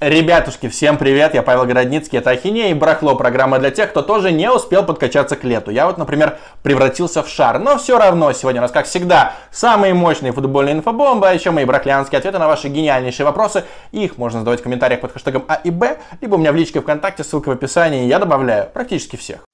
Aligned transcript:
Ребятушки, 0.00 0.70
всем 0.70 0.96
привет, 0.96 1.34
я 1.34 1.42
Павел 1.42 1.66
Городницкий, 1.66 2.16
это 2.16 2.30
Ахинея 2.30 2.70
и 2.70 2.74
Брахло, 2.74 3.16
программа 3.16 3.58
для 3.58 3.70
тех, 3.70 3.90
кто 3.90 4.00
тоже 4.00 4.32
не 4.32 4.50
успел 4.50 4.82
подкачаться 4.82 5.36
к 5.36 5.44
лету. 5.44 5.70
Я 5.70 5.84
вот, 5.84 5.98
например, 5.98 6.38
превратился 6.62 7.22
в 7.22 7.28
шар, 7.28 7.58
но 7.58 7.76
все 7.76 7.98
равно 7.98 8.32
сегодня 8.32 8.62
у 8.62 8.64
нас, 8.64 8.72
как 8.72 8.86
всегда, 8.86 9.34
самые 9.50 9.92
мощные 9.92 10.32
футбольные 10.32 10.76
инфобомбы, 10.76 11.28
а 11.28 11.34
еще 11.34 11.50
мои 11.50 11.66
брахлянские 11.66 12.18
ответы 12.18 12.38
на 12.38 12.48
ваши 12.48 12.68
гениальнейшие 12.68 13.26
вопросы. 13.26 13.64
Их 13.92 14.16
можно 14.16 14.38
задавать 14.38 14.60
в 14.60 14.62
комментариях 14.62 15.02
под 15.02 15.12
хэштегом 15.12 15.44
А 15.48 15.56
и 15.56 15.70
Б, 15.70 15.98
либо 16.22 16.36
у 16.36 16.38
меня 16.38 16.52
в 16.52 16.56
личке 16.56 16.80
ВКонтакте, 16.80 17.22
ссылка 17.22 17.50
в 17.50 17.52
описании, 17.52 18.06
я 18.06 18.18
добавляю 18.18 18.70
практически 18.72 19.16
всех. 19.16 19.49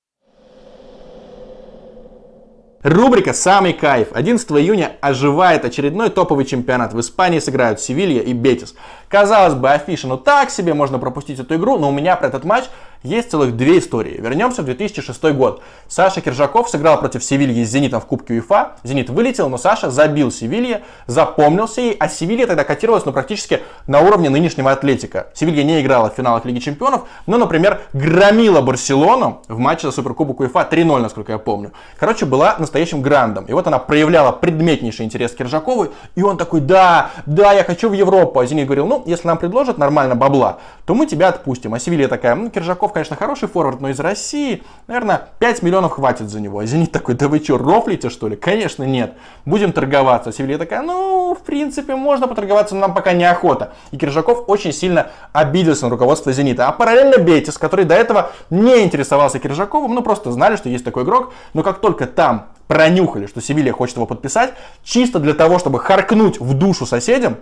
Рубрика 2.82 3.32
«Самый 3.32 3.72
кайф». 3.72 4.08
11 4.12 4.50
июня 4.52 4.96
оживает 5.00 5.64
очередной 5.64 6.10
топовый 6.10 6.44
чемпионат. 6.44 6.92
В 6.92 7.00
Испании 7.00 7.38
сыграют 7.38 7.80
Севилья 7.80 8.22
и 8.22 8.32
Бетис. 8.32 8.74
Казалось 9.08 9.54
бы, 9.54 9.70
афиша, 9.70 10.06
ну 10.06 10.16
так 10.18 10.50
себе, 10.50 10.74
можно 10.74 10.98
пропустить 10.98 11.40
эту 11.40 11.56
игру, 11.56 11.78
но 11.78 11.88
у 11.88 11.92
меня 11.92 12.16
про 12.16 12.28
этот 12.28 12.44
матч 12.44 12.64
есть 13.06 13.30
целых 13.30 13.56
две 13.56 13.78
истории. 13.78 14.20
Вернемся 14.20 14.62
в 14.62 14.64
2006 14.64 15.22
год. 15.32 15.62
Саша 15.88 16.20
Киржаков 16.20 16.68
сыграл 16.68 16.98
против 16.98 17.24
Севильи 17.24 17.64
с 17.64 17.70
Зенитом 17.70 18.00
в 18.00 18.06
Кубке 18.06 18.34
УЕФА. 18.34 18.72
Зенит 18.82 19.08
вылетел, 19.10 19.48
но 19.48 19.58
Саша 19.58 19.90
забил 19.90 20.30
Севилье, 20.30 20.82
запомнился 21.06 21.80
ей, 21.80 21.96
а 21.98 22.08
Севилья 22.08 22.46
тогда 22.46 22.64
котировалась 22.64 23.04
ну, 23.04 23.12
практически 23.12 23.60
на 23.86 24.00
уровне 24.00 24.28
нынешнего 24.28 24.72
Атлетика. 24.72 25.28
Севилья 25.34 25.62
не 25.62 25.80
играла 25.80 26.10
в 26.10 26.14
финалах 26.14 26.44
Лиги 26.44 26.58
Чемпионов, 26.58 27.02
но, 27.26 27.38
например, 27.38 27.80
громила 27.92 28.60
Барселону 28.60 29.42
в 29.48 29.58
матче 29.58 29.86
за 29.86 29.92
Суперкубок 29.92 30.40
УЕФА 30.40 30.68
3-0, 30.70 31.00
насколько 31.00 31.32
я 31.32 31.38
помню. 31.38 31.72
Короче, 31.98 32.26
была 32.26 32.56
настоящим 32.58 33.02
грандом. 33.02 33.44
И 33.46 33.52
вот 33.52 33.66
она 33.66 33.78
проявляла 33.78 34.32
предметнейший 34.32 35.04
интерес 35.04 35.32
к 35.32 35.36
Киржакову, 35.36 35.88
и 36.14 36.22
он 36.22 36.36
такой, 36.36 36.60
да, 36.60 37.10
да, 37.26 37.52
я 37.52 37.64
хочу 37.64 37.88
в 37.88 37.92
Европу. 37.92 38.40
А 38.40 38.46
Зенит 38.46 38.66
говорил, 38.66 38.86
ну, 38.86 39.02
если 39.06 39.28
нам 39.28 39.38
предложат 39.38 39.78
нормально 39.78 40.14
бабла, 40.14 40.58
то 40.84 40.94
мы 40.94 41.06
тебя 41.06 41.28
отпустим. 41.28 41.74
А 41.74 41.78
Севилья 41.78 42.08
такая, 42.08 42.34
ну, 42.34 42.50
Киржаков, 42.50 42.92
конечно, 42.96 43.14
хороший 43.14 43.46
форвард, 43.46 43.82
но 43.82 43.90
из 43.90 44.00
России, 44.00 44.62
наверное, 44.86 45.28
5 45.38 45.62
миллионов 45.62 45.92
хватит 45.92 46.30
за 46.30 46.40
него. 46.40 46.60
А 46.60 46.64
Зенит 46.64 46.92
такой, 46.92 47.14
да 47.14 47.28
вы 47.28 47.40
что, 47.40 47.58
рофлите 47.58 48.08
что 48.08 48.26
ли? 48.26 48.36
Конечно, 48.36 48.84
нет. 48.84 49.12
Будем 49.44 49.72
торговаться. 49.72 50.32
Севилья 50.32 50.56
такая, 50.56 50.80
ну, 50.80 51.36
в 51.38 51.44
принципе, 51.44 51.94
можно 51.94 52.26
поторговаться, 52.26 52.74
но 52.74 52.80
нам 52.80 52.94
пока 52.94 53.12
неохота. 53.12 53.74
И 53.90 53.98
Киржаков 53.98 54.44
очень 54.46 54.72
сильно 54.72 55.10
обиделся 55.34 55.84
на 55.84 55.90
руководство 55.90 56.32
Зенита. 56.32 56.68
А 56.68 56.72
параллельно 56.72 57.18
Бетис, 57.18 57.58
который 57.58 57.84
до 57.84 57.94
этого 57.94 58.30
не 58.48 58.82
интересовался 58.82 59.40
Киржаковым, 59.40 59.94
ну, 59.94 60.00
просто 60.00 60.32
знали, 60.32 60.56
что 60.56 60.70
есть 60.70 60.84
такой 60.84 61.02
игрок, 61.02 61.34
но 61.52 61.62
как 61.62 61.82
только 61.82 62.06
там 62.06 62.46
пронюхали, 62.66 63.26
что 63.26 63.42
Севилья 63.42 63.74
хочет 63.74 63.96
его 63.96 64.06
подписать, 64.06 64.54
чисто 64.82 65.18
для 65.18 65.34
того, 65.34 65.58
чтобы 65.58 65.80
харкнуть 65.80 66.40
в 66.40 66.54
душу 66.54 66.86
соседям, 66.86 67.36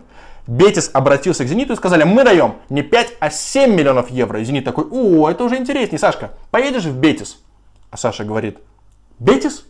Бетис 0.46 0.90
обратился 0.92 1.44
к 1.44 1.48
Зениту 1.48 1.72
и 1.72 1.76
сказали, 1.76 2.04
мы 2.04 2.22
даем 2.22 2.56
не 2.68 2.82
5, 2.82 3.14
а 3.18 3.30
7 3.30 3.74
миллионов 3.74 4.10
евро. 4.10 4.40
И 4.40 4.44
Зенит 4.44 4.64
такой, 4.64 4.84
о, 4.90 5.30
это 5.30 5.44
уже 5.44 5.56
интереснее, 5.56 5.98
Сашка, 5.98 6.32
поедешь 6.50 6.84
в 6.84 6.96
Бетис? 6.96 7.38
А 7.90 7.96
Саша 7.96 8.24
говорит, 8.24 8.58
Бетис? 9.18 9.64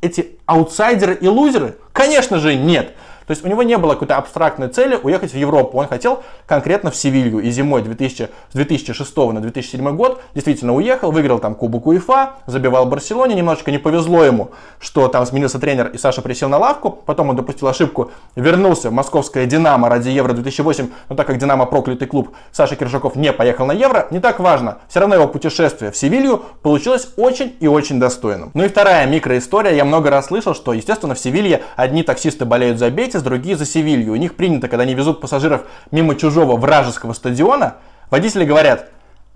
Эти 0.00 0.38
аутсайдеры 0.46 1.14
и 1.14 1.26
лузеры? 1.28 1.78
Конечно 1.92 2.38
же 2.38 2.54
нет. 2.54 2.94
То 3.26 3.30
есть 3.30 3.44
у 3.44 3.48
него 3.48 3.62
не 3.62 3.78
было 3.78 3.94
какой-то 3.94 4.16
абстрактной 4.16 4.68
цели 4.68 4.98
уехать 5.02 5.32
в 5.32 5.36
Европу. 5.36 5.78
Он 5.78 5.88
хотел 5.88 6.22
конкретно 6.46 6.90
в 6.90 6.96
Севилью. 6.96 7.40
И 7.40 7.50
зимой 7.50 7.82
2000, 7.82 8.28
с 8.50 8.54
2006 8.54 9.16
на 9.16 9.40
2007 9.40 9.96
год 9.96 10.22
действительно 10.34 10.74
уехал, 10.74 11.10
выиграл 11.10 11.38
там 11.38 11.54
Кубок 11.54 11.86
УЕФА, 11.86 12.34
забивал 12.46 12.86
Барселоне. 12.86 13.34
Немножечко 13.34 13.70
не 13.70 13.78
повезло 13.78 14.24
ему, 14.24 14.50
что 14.78 15.08
там 15.08 15.26
сменился 15.26 15.58
тренер 15.58 15.88
и 15.88 15.98
Саша 15.98 16.22
присел 16.22 16.48
на 16.48 16.58
лавку. 16.58 16.90
Потом 16.90 17.30
он 17.30 17.36
допустил 17.36 17.68
ошибку, 17.68 18.10
вернулся 18.36 18.90
в 18.90 18.92
московское 18.92 19.46
Динамо 19.46 19.88
ради 19.88 20.08
Евро 20.08 20.32
2008. 20.32 20.90
Но 21.08 21.16
так 21.16 21.26
как 21.26 21.38
Динамо 21.38 21.66
проклятый 21.66 22.08
клуб, 22.08 22.30
Саша 22.52 22.76
Киржаков 22.76 23.16
не 23.16 23.32
поехал 23.32 23.66
на 23.66 23.72
Евро. 23.72 24.06
Не 24.10 24.20
так 24.20 24.40
важно. 24.40 24.78
Все 24.88 25.00
равно 25.00 25.14
его 25.14 25.28
путешествие 25.28 25.90
в 25.90 25.96
Севилью 25.96 26.42
получилось 26.62 27.08
очень 27.16 27.56
и 27.60 27.66
очень 27.66 27.98
достойным. 28.00 28.50
Ну 28.54 28.64
и 28.64 28.68
вторая 28.68 29.06
микроистория. 29.06 29.72
Я 29.72 29.84
много 29.84 30.10
раз 30.10 30.26
слышал, 30.26 30.54
что, 30.54 30.72
естественно, 30.72 31.14
в 31.14 31.18
Севилье 31.18 31.62
одни 31.76 32.02
таксисты 32.02 32.44
болеют 32.44 32.78
за 32.78 32.90
Бетис, 32.90 33.13
другие 33.22 33.56
за 33.56 33.66
Севилью. 33.66 34.12
У 34.12 34.16
них 34.16 34.34
принято, 34.34 34.68
когда 34.68 34.82
они 34.82 34.94
везут 34.94 35.20
пассажиров 35.20 35.62
мимо 35.90 36.14
чужого 36.14 36.56
вражеского 36.56 37.12
стадиона, 37.12 37.76
водители 38.10 38.44
говорят, 38.44 38.90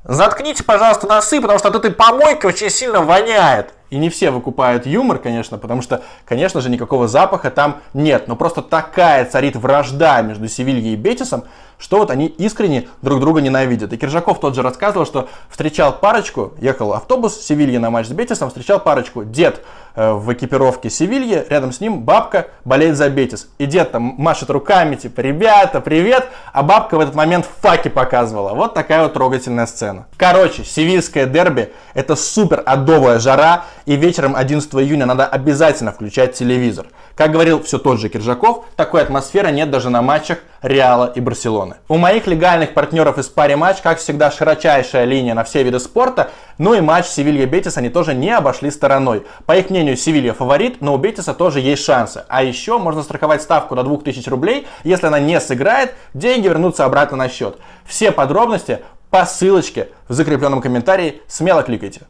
заткните, 0.05 0.65
пожалуйста, 0.65 1.07
носы, 1.07 1.41
потому 1.41 1.59
что 1.59 1.69
от 1.69 1.77
этой 1.77 1.91
помойки 1.91 2.47
очень 2.47 2.71
сильно 2.71 3.03
воняет. 3.03 3.75
И 3.91 3.97
не 3.97 4.11
все 4.11 4.31
выкупают 4.31 4.87
юмор, 4.87 5.19
конечно, 5.19 5.57
потому 5.57 5.81
что, 5.81 6.03
конечно 6.27 6.61
же, 6.61 6.69
никакого 6.69 7.09
запаха 7.09 7.51
там 7.51 7.81
нет. 7.95 8.29
Но 8.29 8.37
просто 8.37 8.61
такая 8.61 9.25
царит 9.25 9.57
вражда 9.57 10.21
между 10.21 10.47
Севильей 10.47 10.93
и 10.93 10.97
Бетисом, 10.97 11.45
что 11.79 11.99
вот 11.99 12.11
они 12.11 12.27
искренне 12.27 12.89
друг 13.03 13.21
друга 13.21 13.41
ненавидят. 13.41 13.93
И 13.93 13.97
Киржаков 13.97 14.41
тот 14.41 14.55
же 14.55 14.63
рассказывал, 14.63 15.07
что 15.07 15.29
встречал 15.49 15.93
парочку, 15.93 16.53
ехал 16.61 16.93
автобус 16.93 17.41
Севильи 17.41 17.79
на 17.79 17.91
матч 17.91 18.09
с 18.09 18.11
Бетисом, 18.11 18.49
встречал 18.49 18.81
парочку, 18.81 19.25
дед 19.25 19.63
э, 19.95 20.13
в 20.13 20.33
экипировке 20.33 20.91
Севильи, 20.91 21.47
рядом 21.49 21.73
с 21.73 21.81
ним 21.81 22.03
бабка 22.03 22.49
болеет 22.65 22.97
за 22.97 23.09
Бетис. 23.09 23.49
И 23.59 23.67
дед 23.67 23.93
там 23.93 24.15
машет 24.19 24.51
руками, 24.51 24.97
типа, 24.97 25.21
ребята, 25.21 25.81
привет, 25.81 26.29
а 26.53 26.63
бабка 26.63 26.97
в 26.97 27.01
этот 27.01 27.15
момент 27.15 27.49
факи 27.61 27.89
показывала. 27.89 28.55
Вот 28.55 28.75
такая 28.75 29.05
вот 29.05 29.15
трогательная 29.15 29.67
сцена. 29.67 30.07
Короче, 30.17 30.65
севильское 30.65 31.27
дерби 31.27 31.73
это 31.95 32.17
супер 32.17 32.63
адовая 32.67 33.19
жара, 33.19 33.65
и 33.87 33.97
вечером 33.97 34.35
11 34.37 34.75
июня 34.75 35.07
надо 35.07 35.27
обязательно 35.27 35.93
включать 35.93 36.35
телевизор. 36.35 36.87
Как 37.19 37.33
говорил 37.33 37.61
все 37.65 37.79
тот 37.79 37.99
же 37.99 38.09
Киржаков, 38.09 38.67
такой 38.77 39.03
атмосферы 39.03 39.51
нет 39.51 39.73
даже 39.73 39.91
на 39.91 40.03
матчах 40.03 40.39
Реала 40.63 41.11
и 41.13 41.21
Барселоны. 41.21 41.75
У 41.89 41.97
моих 41.97 42.29
легальных 42.29 42.75
партнеров 42.75 43.19
из 43.19 43.27
паре 43.27 43.57
матч, 43.57 43.79
как 43.83 43.99
всегда, 43.99 44.31
широчайшая 44.31 45.05
линия 45.05 45.35
на 45.35 45.43
все 45.43 45.65
виды 45.65 45.81
спорта, 45.81 46.31
ну 46.59 46.75
и 46.75 46.81
матч 46.81 47.07
Севилья-Бетис 47.07 47.77
они 47.77 47.89
тоже 47.89 48.15
не 48.15 48.31
обошли 48.31 48.71
стороной. 48.71 49.27
По 49.47 49.57
их 49.57 49.69
мнению, 49.71 49.97
Севилья 49.97 50.33
фаворит, 50.33 50.81
но 50.81 50.95
у 50.95 50.97
Бетиса 50.97 51.35
тоже 51.35 51.59
есть 51.59 51.83
шансы. 51.83 52.25
А 52.29 52.45
еще 52.45 52.79
можно 52.79 53.03
страховать 53.03 53.43
ставку 53.43 53.75
до 53.75 53.83
2000 53.83 54.29
рублей, 54.29 54.69
если 54.85 55.07
она 55.09 55.19
не 55.19 55.41
сыграет, 55.41 55.95
деньги 56.15 56.47
вернутся 56.47 56.85
обратно 56.85 57.17
на 57.17 57.29
счет. 57.29 57.59
Все 57.85 58.13
подробности 58.13 58.79
по 59.11 59.27
ссылочке 59.27 59.89
в 60.07 60.13
закрепленном 60.13 60.61
комментарии, 60.61 61.21
смело 61.27 61.65
кликайте. 61.65 62.03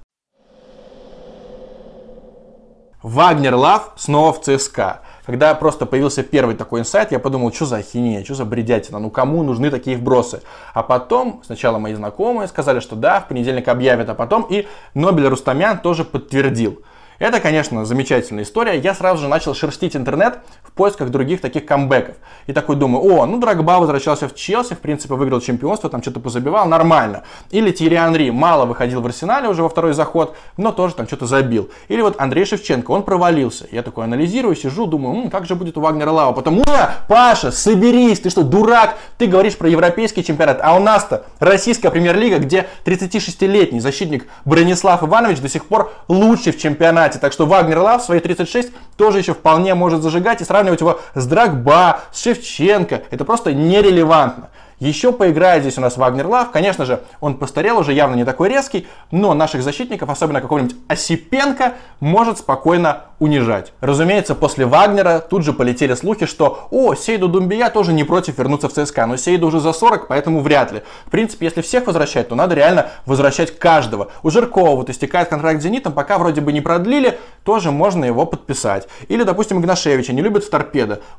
Вагнер 3.03 3.55
Лав 3.55 3.93
снова 3.97 4.33
в 4.33 4.41
ЦСКА. 4.41 5.03
Когда 5.25 5.55
просто 5.55 5.87
появился 5.87 6.25
первый 6.25 6.57
такой 6.57 6.81
инсайт, 6.81 7.13
я 7.13 7.21
подумал, 7.21 7.53
что 7.53 7.67
за 7.67 7.77
ахинея, 7.77 8.25
что 8.25 8.35
за 8.35 8.45
бредятина, 8.45 8.99
ну 8.99 9.09
кому 9.11 9.45
нужны 9.45 9.71
такие 9.71 9.97
вбросы? 9.97 10.43
А 10.75 10.83
потом 10.83 11.43
сначала 11.45 11.79
мои 11.79 11.95
знакомые 11.95 12.49
сказали, 12.49 12.81
что 12.81 12.97
да, 12.97 13.21
в 13.21 13.29
понедельник 13.29 13.69
объявят, 13.69 14.09
а 14.09 14.15
потом 14.15 14.47
и 14.51 14.67
Нобель 14.95 15.29
Рустамян 15.29 15.79
тоже 15.79 16.03
подтвердил. 16.03 16.83
Это, 17.19 17.41
конечно, 17.41 17.85
замечательная 17.85 18.45
история. 18.45 18.79
Я 18.79 18.95
сразу 18.95 19.23
же 19.23 19.29
начал 19.29 19.53
шерстить 19.53 19.97
интернет 19.97 20.39
в 20.63 20.71
поисках 20.71 21.11
других 21.11 21.41
таких 21.41 21.67
камбэков. 21.67 22.15
И 22.47 22.53
такой 22.53 22.77
думаю, 22.77 23.03
о, 23.03 23.27
ну 23.27 23.39
Драгба 23.41 23.81
возвращался 23.81 24.29
в 24.29 24.37
Челси, 24.37 24.75
в 24.75 24.79
принципе, 24.79 25.15
выиграл 25.15 25.41
чемпионство, 25.41 25.91
там 25.91 26.01
что-то 26.01 26.21
позабивал, 26.21 26.69
нормально. 26.69 27.25
Или 27.51 27.73
Тири 27.73 27.97
Анри 27.97 28.31
мало 28.31 28.67
выходил 28.67 29.01
в 29.01 29.07
Арсенале 29.07 29.49
уже 29.49 29.65
во 29.65 29.69
второй 29.69 29.95
заход, 29.95 30.37
но 30.57 30.71
тоже 30.71 30.95
там 30.95 31.09
что-то 31.09 31.27
забил. 31.27 31.71
Или 31.89 32.03
вот 32.03 32.21
Андрей 32.21 32.45
Шевченко, 32.45 32.93
он 32.93 33.03
провалился. 33.03 33.67
Я 33.73 33.83
такой 33.83 34.05
анализирую, 34.05 34.55
сижу, 34.55 34.87
думаю, 34.87 35.25
м, 35.25 35.31
как 35.31 35.45
же 35.47 35.57
будет 35.57 35.77
у 35.77 35.81
Вагнера 35.81 36.11
Лава. 36.11 36.33
Потом, 36.33 36.63
а, 36.69 36.99
Паша, 37.09 37.51
соберись, 37.51 38.21
ты 38.21 38.31
что, 38.31 38.45
дурак? 38.45 38.97
Ты 39.17 39.27
говоришь 39.27 39.57
про 39.57 39.69
европейский 39.69 40.23
чемпионат, 40.23 40.61
а 40.63 40.77
у 40.77 40.79
нас-то 40.79 41.27
российская 41.41 41.91
премьер-лига, 41.91 42.39
где 42.39 42.69
36-летний 42.85 43.81
защитник 43.81 44.29
Бронислав 44.45 45.03
Иванович 45.03 45.41
до 45.41 45.49
сих 45.49 45.65
пор 45.65 45.93
лучший 46.07 46.53
в 46.53 46.59
чемпионате 46.59 47.08
чемпионате. 47.09 47.19
Так 47.19 47.33
что 47.33 47.47
Вагнер 47.47 47.79
Лав 47.79 48.03
свои 48.03 48.21
36 48.21 48.73
тоже 48.97 49.19
еще 49.19 49.35
вполне 49.35 49.75
может 49.75 50.03
зажигать 50.03 50.41
и 50.41 50.45
сравнивать 50.45 50.81
его 50.81 51.01
с 51.15 51.27
Драгба, 51.27 52.01
с 52.13 52.23
Шевченко. 52.23 53.03
Это 53.11 53.25
просто 53.25 53.53
нерелевантно. 53.53 54.51
Еще 54.81 55.13
поиграет 55.13 55.63
здесь 55.63 55.77
у 55.79 55.81
нас 55.81 55.97
Вагнер 55.97 56.27
Лав. 56.27 56.51
Конечно 56.53 56.85
же, 56.85 57.01
он 57.21 57.35
постарел, 57.37 57.79
уже 57.79 57.93
явно 57.93 58.15
не 58.15 58.25
такой 58.25 58.49
резкий, 58.49 58.87
но 59.11 59.35
наших 59.35 59.63
защитников, 59.63 60.09
особенно 60.09 60.41
какого-нибудь 60.41 60.77
Осипенко, 60.87 61.75
может 61.99 62.39
спокойно 62.39 63.03
унижать. 63.19 63.73
Разумеется, 63.81 64.35
после 64.35 64.67
Вагнера 64.67 65.19
тут 65.21 65.45
же 65.45 65.53
полетели 65.53 65.95
слухи, 65.95 66.27
что 66.27 66.69
«О, 66.71 66.95
Сейду 66.95 67.29
Думбия 67.29 67.71
тоже 67.71 67.93
не 67.93 68.05
против 68.05 68.39
вернуться 68.39 68.69
в 68.69 68.73
ЦСКА, 68.73 69.07
но 69.07 69.17
Сейду 69.17 69.49
уже 69.49 69.61
за 69.61 69.73
40, 69.73 70.09
поэтому 70.09 70.41
вряд 70.41 70.73
ли». 70.73 70.83
В 71.07 71.11
принципе, 71.11 71.47
если 71.47 71.63
всех 71.63 71.87
возвращать, 71.87 72.29
то 72.29 72.35
надо 72.35 72.55
реально 72.55 72.91
возвращать 73.07 73.59
каждого. 73.59 74.09
У 74.23 74.31
Жиркова 74.31 74.77
вот 74.77 74.91
истекает 74.91 75.29
контракт 75.29 75.61
с 75.61 75.65
Зенитом, 75.65 75.93
пока 75.93 76.19
вроде 76.19 76.41
бы 76.41 76.53
не 76.53 76.61
продлили, 76.61 77.19
тоже 77.45 77.71
можно 77.71 78.05
его 78.05 78.27
подписать. 78.27 78.89
Или, 79.09 79.23
допустим, 79.23 79.59
Игнашевича 79.61 80.13
не 80.13 80.23
любит 80.23 80.45
в 80.45 80.51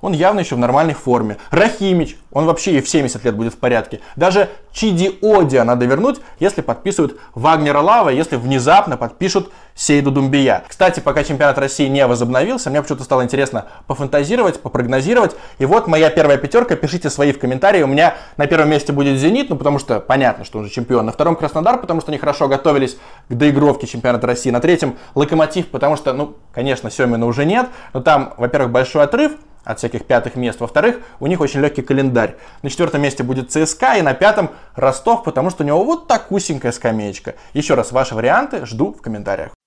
он 0.02 0.14
явно 0.14 0.40
еще 0.40 0.56
в 0.56 0.60
нормальной 0.60 0.94
форме. 0.94 1.38
Рахимич, 1.50 2.18
он 2.32 2.46
вообще 2.46 2.78
и 2.78 2.82
в 2.82 2.90
70 2.90 3.24
лет 3.26 3.36
будет 3.36 3.54
в 3.54 3.58
порядке. 3.58 4.00
Даже 4.16 4.50
Чиди 4.72 5.18
Одия 5.22 5.64
надо 5.64 5.86
вернуть, 5.86 6.20
если 6.40 6.62
подписывают 6.62 7.20
Вагнера 7.34 7.80
Лава, 7.80 8.10
если 8.10 8.36
внезапно 8.36 8.98
подпишут 8.98 9.52
Сейду 9.76 10.12
Думбия. 10.12 10.64
Кстати, 10.68 11.00
пока 11.00 11.24
чемпионат 11.24 11.58
России 11.58 11.88
не 11.90 12.06
возобновился. 12.08 12.70
Мне 12.70 12.82
почему-то 12.82 13.04
стало 13.04 13.24
интересно 13.24 13.66
пофантазировать, 13.88 14.62
попрогнозировать. 14.62 15.36
И 15.58 15.66
вот 15.66 15.88
моя 15.88 16.10
первая 16.10 16.38
пятерка. 16.38 16.76
Пишите 16.76 17.10
свои 17.10 17.32
в 17.32 17.40
комментарии. 17.40 17.82
У 17.82 17.88
меня 17.88 18.16
на 18.38 18.48
первом 18.48 18.70
месте 18.70 18.94
будет 18.94 19.20
«Зенит», 19.20 19.50
ну 19.50 19.58
потому 19.58 19.80
что 19.80 20.00
понятно, 20.00 20.46
что 20.46 20.60
он 20.60 20.66
же 20.66 20.72
чемпион. 20.72 21.06
На 21.06 21.12
втором 21.12 21.36
«Краснодар», 21.36 21.80
потому 21.80 22.02
что 22.02 22.12
они 22.12 22.18
хорошо 22.18 22.48
готовились 22.48 22.98
к 23.28 23.34
доигровке 23.34 23.88
чемпионата 23.88 24.26
России. 24.28 24.50
На 24.50 24.60
третьем 24.60 24.98
«Локомотив», 25.16 25.68
потому 25.68 25.98
что, 25.98 26.14
ну, 26.14 26.36
конечно, 26.54 26.90
Семина 26.90 27.26
уже 27.26 27.46
нет. 27.46 27.68
Но 27.94 28.02
там, 28.02 28.34
во-первых, 28.38 28.72
большой 28.72 29.04
отрыв 29.04 29.34
от 29.64 29.78
всяких 29.78 30.06
пятых 30.06 30.36
мест. 30.36 30.60
Во-вторых, 30.60 30.98
у 31.20 31.28
них 31.28 31.42
очень 31.42 31.60
легкий 31.60 31.82
календарь. 31.82 32.36
На 32.64 32.70
четвертом 32.70 33.02
месте 33.02 33.24
будет 33.24 33.52
ЦСКА 33.52 33.98
и 33.98 34.02
на 34.02 34.14
пятом 34.14 34.52
Ростов, 34.76 35.24
потому 35.24 35.50
что 35.50 35.64
у 35.64 35.68
него 35.68 35.84
вот 35.84 36.08
такусенькая 36.08 36.72
скамеечка. 36.72 37.36
Еще 37.54 37.76
раз, 37.76 37.92
ваши 37.92 38.16
варианты 38.16 38.66
жду 38.66 38.94
в 38.94 39.02
комментариях. 39.02 39.59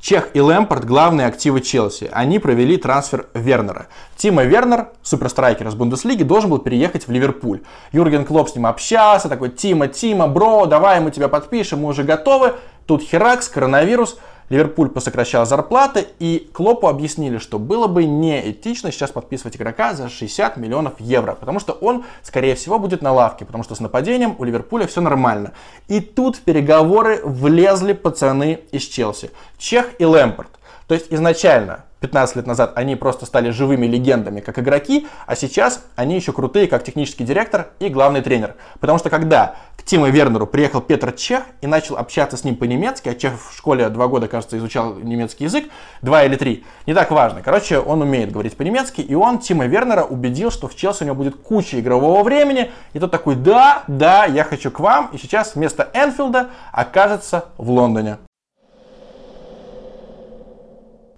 Чех 0.00 0.30
и 0.34 0.40
Лэмпорт– 0.40 0.84
главные 0.86 1.26
активы 1.26 1.60
Челси. 1.60 2.08
Они 2.12 2.38
провели 2.38 2.76
трансфер 2.76 3.26
Вернера. 3.34 3.88
Тима 4.16 4.44
Вернер, 4.44 4.88
суперстрайкер 5.02 5.66
из 5.66 5.74
Бундеслиги, 5.74 6.22
должен 6.22 6.50
был 6.50 6.58
переехать 6.58 7.08
в 7.08 7.10
Ливерпуль. 7.10 7.60
Юрген 7.92 8.24
Клоп 8.24 8.48
с 8.48 8.54
ним 8.54 8.66
общался, 8.66 9.28
такой, 9.28 9.50
Тима, 9.50 9.88
Тима, 9.88 10.28
бро, 10.28 10.66
давай 10.66 11.00
мы 11.00 11.10
тебя 11.10 11.28
подпишем, 11.28 11.80
мы 11.80 11.88
уже 11.88 12.04
готовы. 12.04 12.54
Тут 12.86 13.02
Херакс, 13.02 13.48
коронавирус– 13.48 14.18
Ливерпуль 14.48 14.88
посокращал 14.88 15.46
зарплаты, 15.46 16.06
и 16.18 16.48
Клопу 16.52 16.88
объяснили, 16.88 17.38
что 17.38 17.58
было 17.58 17.86
бы 17.86 18.04
неэтично 18.04 18.90
сейчас 18.90 19.10
подписывать 19.10 19.56
игрока 19.56 19.94
за 19.94 20.08
60 20.08 20.56
миллионов 20.56 20.94
евро, 20.98 21.34
потому 21.34 21.60
что 21.60 21.72
он, 21.72 22.04
скорее 22.22 22.54
всего, 22.54 22.78
будет 22.78 23.02
на 23.02 23.12
лавке, 23.12 23.44
потому 23.44 23.64
что 23.64 23.74
с 23.74 23.80
нападением 23.80 24.36
у 24.38 24.44
Ливерпуля 24.44 24.86
все 24.86 25.00
нормально. 25.00 25.52
И 25.88 26.00
тут 26.00 26.36
в 26.36 26.40
переговоры 26.40 27.20
влезли 27.22 27.92
пацаны 27.92 28.60
из 28.72 28.82
Челси. 28.82 29.30
Чех 29.58 29.90
и 29.98 30.04
Лэмпорт. 30.04 30.57
То 30.88 30.94
есть 30.94 31.06
изначально 31.10 31.84
15 32.00 32.36
лет 32.36 32.46
назад 32.46 32.72
они 32.76 32.96
просто 32.96 33.26
стали 33.26 33.50
живыми 33.50 33.86
легендами 33.86 34.40
как 34.40 34.58
игроки, 34.58 35.06
а 35.26 35.36
сейчас 35.36 35.84
они 35.96 36.14
еще 36.14 36.32
крутые 36.32 36.66
как 36.66 36.84
технический 36.84 37.24
директор 37.24 37.68
и 37.78 37.88
главный 37.88 38.22
тренер. 38.22 38.54
Потому 38.80 38.98
что 38.98 39.10
когда 39.10 39.56
к 39.76 39.82
Тиму 39.82 40.06
Вернеру 40.06 40.46
приехал 40.46 40.80
Петр 40.80 41.12
Чех 41.12 41.42
и 41.60 41.66
начал 41.66 41.96
общаться 41.96 42.36
с 42.36 42.44
ним 42.44 42.56
по-немецки, 42.56 43.08
а 43.08 43.14
Чех 43.14 43.34
в 43.34 43.56
школе 43.56 43.88
два 43.90 44.06
года, 44.06 44.28
кажется, 44.28 44.56
изучал 44.56 44.94
немецкий 44.94 45.44
язык, 45.44 45.66
два 46.00 46.24
или 46.24 46.36
три, 46.36 46.64
не 46.86 46.94
так 46.94 47.10
важно. 47.10 47.42
Короче, 47.42 47.78
он 47.78 48.00
умеет 48.00 48.32
говорить 48.32 48.56
по-немецки, 48.56 49.00
и 49.00 49.14
он 49.14 49.40
Тима 49.40 49.66
Вернера 49.66 50.04
убедил, 50.04 50.50
что 50.50 50.68
в 50.68 50.76
Челси 50.76 51.02
у 51.02 51.06
него 51.06 51.16
будет 51.16 51.36
куча 51.36 51.78
игрового 51.80 52.22
времени, 52.22 52.70
и 52.92 52.98
тот 52.98 53.10
такой, 53.10 53.36
да, 53.36 53.82
да, 53.88 54.24
я 54.24 54.44
хочу 54.44 54.70
к 54.70 54.80
вам, 54.80 55.10
и 55.12 55.18
сейчас 55.18 55.54
вместо 55.54 55.90
Энфилда 55.92 56.48
окажется 56.72 57.46
в 57.58 57.70
Лондоне. 57.70 58.18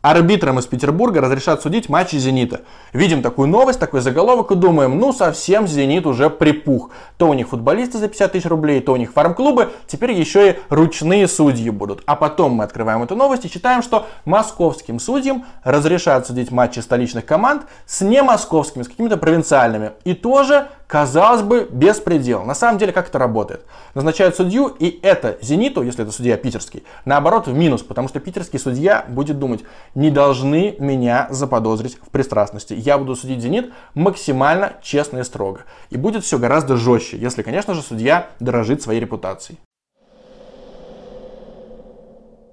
Арбитрам 0.03 0.59
из 0.59 0.65
Петербурга 0.65 1.21
разрешат 1.21 1.61
судить 1.61 1.91
матчи 1.91 2.17
«Зенита». 2.17 2.63
Видим 2.95 3.21
такую 3.21 3.49
новость, 3.49 3.79
такой 3.79 4.01
заголовок 4.01 4.51
и 4.51 4.55
думаем, 4.55 4.99
ну 4.99 5.13
совсем 5.13 5.69
«Зенит» 5.69 6.07
уже 6.07 6.31
припух. 6.31 6.91
То 7.19 7.29
у 7.29 7.35
них 7.35 7.49
футболисты 7.49 7.99
за 7.99 8.09
50 8.09 8.33
тысяч 8.33 8.47
рублей, 8.47 8.81
то 8.81 8.95
у 8.95 8.97
них 8.97 9.13
фарм-клубы, 9.13 9.73
теперь 9.87 10.13
еще 10.13 10.53
и 10.53 10.57
ручные 10.71 11.29
судьи 11.29 11.69
будут. 11.69 12.03
А 12.07 12.17
потом 12.17 12.53
мы 12.53 12.65
открываем 12.65 13.03
эту 13.03 13.15
новость 13.15 13.45
и 13.45 13.51
читаем, 13.51 13.83
что 13.83 14.07
московским 14.25 14.99
судьям 14.99 15.45
разрешат 15.65 16.27
судить 16.27 16.51
матчи 16.51 16.79
столичных 16.79 17.27
команд 17.27 17.67
с 17.85 18.01
не 18.01 18.23
московскими, 18.23 18.85
с 18.85 18.89
какими-то 18.89 19.19
провинциальными. 19.19 19.93
И 20.05 20.15
тоже 20.15 20.69
Казалось 20.91 21.43
бы, 21.43 21.69
беспредел. 21.71 22.43
На 22.43 22.57
самом 22.57 22.79
деле, 22.79 22.91
как 22.93 23.07
это 23.07 23.19
работает? 23.21 23.65
Назначают 23.95 24.35
судью, 24.35 24.67
и 24.67 24.99
это 25.03 25.39
«Зениту», 25.41 25.85
если 25.85 26.03
это 26.03 26.11
судья 26.11 26.37
питерский, 26.37 26.83
наоборот, 27.05 27.47
в 27.47 27.55
минус, 27.55 27.83
потому 27.83 28.09
что 28.09 28.19
питерский 28.19 28.59
судья 28.59 29.05
будет 29.07 29.39
думать, 29.39 29.61
не 29.95 30.11
должны 30.11 30.75
меня 30.81 31.29
заподозрить 31.31 31.97
в 32.05 32.11
пристрастности. 32.11 32.75
Я 32.77 32.99
буду 32.99 33.15
судить 33.15 33.41
«Зенит» 33.41 33.73
максимально 33.95 34.73
честно 34.83 35.19
и 35.19 35.23
строго. 35.23 35.61
И 35.91 35.97
будет 35.97 36.25
все 36.25 36.39
гораздо 36.39 36.77
жестче, 36.77 37.19
если, 37.19 37.43
конечно 37.43 37.75
же, 37.75 37.83
судья 37.83 38.27
дорожит 38.41 38.83
своей 38.83 38.99
репутацией. 38.99 39.61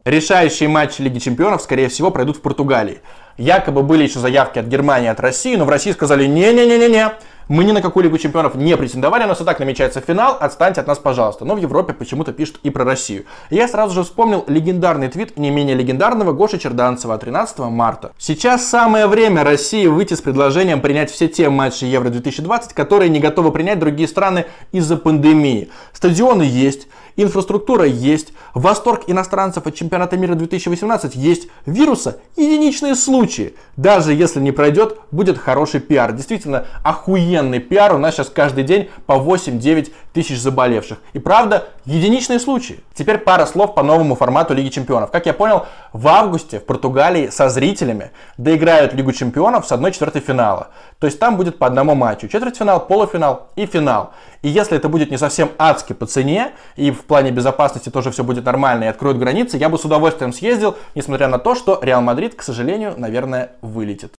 Решающие 0.06 0.70
матчи 0.70 1.02
Лиги 1.02 1.18
Чемпионов, 1.18 1.64
скорее 1.64 1.90
всего, 1.90 2.12
пройдут 2.12 2.38
в 2.38 2.42
Португалии. 2.42 3.02
Якобы 3.38 3.82
были 3.82 4.04
еще 4.04 4.20
заявки 4.20 4.60
от 4.60 4.68
Германии, 4.68 5.10
от 5.10 5.20
России, 5.20 5.56
но 5.56 5.66
в 5.66 5.70
России 5.70 5.92
сказали 5.92 6.26
не-не-не-не-не, 6.28 7.14
мы 7.48 7.64
ни 7.64 7.72
на 7.72 7.82
какую 7.82 8.04
Лигу 8.04 8.18
Чемпионов 8.18 8.56
не 8.56 8.76
претендовали, 8.76 9.24
у 9.24 9.28
нас 9.28 9.40
и 9.40 9.44
так 9.44 9.60
намечается 9.60 10.02
финал, 10.02 10.38
отстаньте 10.40 10.82
от 10.82 10.88
нас, 10.88 11.00
пожалуйста. 11.00 11.46
Но 11.46 11.56
в 11.56 11.58
Европе 11.58 11.94
почему-то 11.94 12.34
пишут 12.34 12.60
и 12.64 12.70
про 12.70 12.84
Россию. 12.84 13.26
И 13.50 13.56
я 13.56 13.68
сразу 13.68 13.94
же 13.94 14.04
вспомнил 14.04 14.44
легендарный 14.48 15.08
твит 15.08 15.38
не 15.38 15.50
менее 15.50 15.76
легендарного 15.76 16.34
Гоши 16.34 16.58
Черданцева 16.58 17.18
13 17.18 17.60
марта. 17.60 18.12
Сейчас 18.18 18.66
самое 18.66 19.08
время 19.08 19.44
России 19.44 19.88
выйти 19.88 20.14
с 20.14 20.22
предложением 20.22 20.82
принять 20.82 21.10
все 21.10 21.28
те 21.28 21.50
матчи 21.50 21.86
Евро-2020, 21.86 22.74
которые 22.74 23.10
не 23.10 23.20
готовы 23.20 23.52
принять 23.52 23.80
другие 23.80 24.08
страны 24.08 24.46
из-за 24.72 24.98
пандемии. 24.98 25.70
Стадионы 25.94 26.44
есть, 26.44 26.88
инфраструктура 27.18 27.86
есть, 27.86 28.32
восторг 28.54 29.04
иностранцев 29.08 29.68
от 29.68 29.76
чемпионата 29.76 30.16
мира 30.18 30.36
2018 30.36 31.16
есть, 31.16 31.50
вируса 31.66 32.20
единичные 32.38 32.96
случаи. 32.96 33.56
Даже 33.76 34.14
если 34.14 34.40
не 34.40 34.52
пройдет, 34.52 34.98
будет 35.12 35.38
хороший 35.38 35.82
пиар. 35.82 36.14
Действительно, 36.14 36.66
охуенный 36.84 37.60
пиар. 37.60 37.94
У 37.96 37.98
нас 37.98 38.16
сейчас 38.16 38.30
каждый 38.30 38.64
день 38.64 38.90
по 39.06 39.14
8-9 39.14 39.92
тысяч 40.14 40.40
заболевших. 40.40 41.00
И 41.14 41.20
правда, 41.20 41.68
единичные 41.88 42.40
случаи. 42.40 42.82
Теперь 42.94 43.18
пара 43.18 43.46
слов 43.46 43.74
по 43.74 43.82
новому 43.82 44.16
формату 44.16 44.54
Лиги 44.54 44.70
Чемпионов. 44.70 45.12
Как 45.12 45.26
я 45.26 45.34
понял, 45.34 45.66
в 45.94 46.08
августе 46.08 46.60
в 46.60 46.66
Португалии 46.66 47.30
со 47.30 47.50
зрителями 47.50 48.12
доиграют 48.38 48.94
Лигу 48.94 49.14
Чемпионов 49.14 49.66
с 49.66 49.72
1-4 49.72 50.20
финала. 50.20 50.68
То 51.00 51.08
есть 51.08 51.20
там 51.20 51.38
будет 51.38 51.58
по 51.58 51.66
одному 51.66 51.96
матчу. 51.96 52.28
Четвертьфинал, 52.28 52.86
полуфинал 52.86 53.50
и 53.56 53.66
финал. 53.66 54.12
И 54.42 54.50
если 54.50 54.78
это 54.78 54.90
будет 54.90 55.10
не 55.10 55.18
совсем 55.18 55.50
адски 55.58 55.94
по 55.94 56.06
цене, 56.06 56.52
и 56.76 56.92
в 56.92 57.06
плане 57.06 57.32
безопасности 57.32 57.90
тоже 57.90 58.12
все 58.12 58.24
будет 58.24 58.46
нормально 58.46 58.84
и 58.84 58.88
откроют 58.88 59.18
границы, 59.18 59.58
я 59.58 59.70
бы 59.70 59.80
с 59.80 59.86
удовольствием 59.86 60.34
съездил, 60.34 60.76
несмотря 60.94 61.28
на 61.28 61.40
то, 61.40 61.56
что 61.56 61.80
Реал 61.82 62.02
Мадрид, 62.02 62.36
к 62.36 62.44
сожалению, 62.44 62.94
наверное, 62.98 63.52
вылетит. 63.62 64.14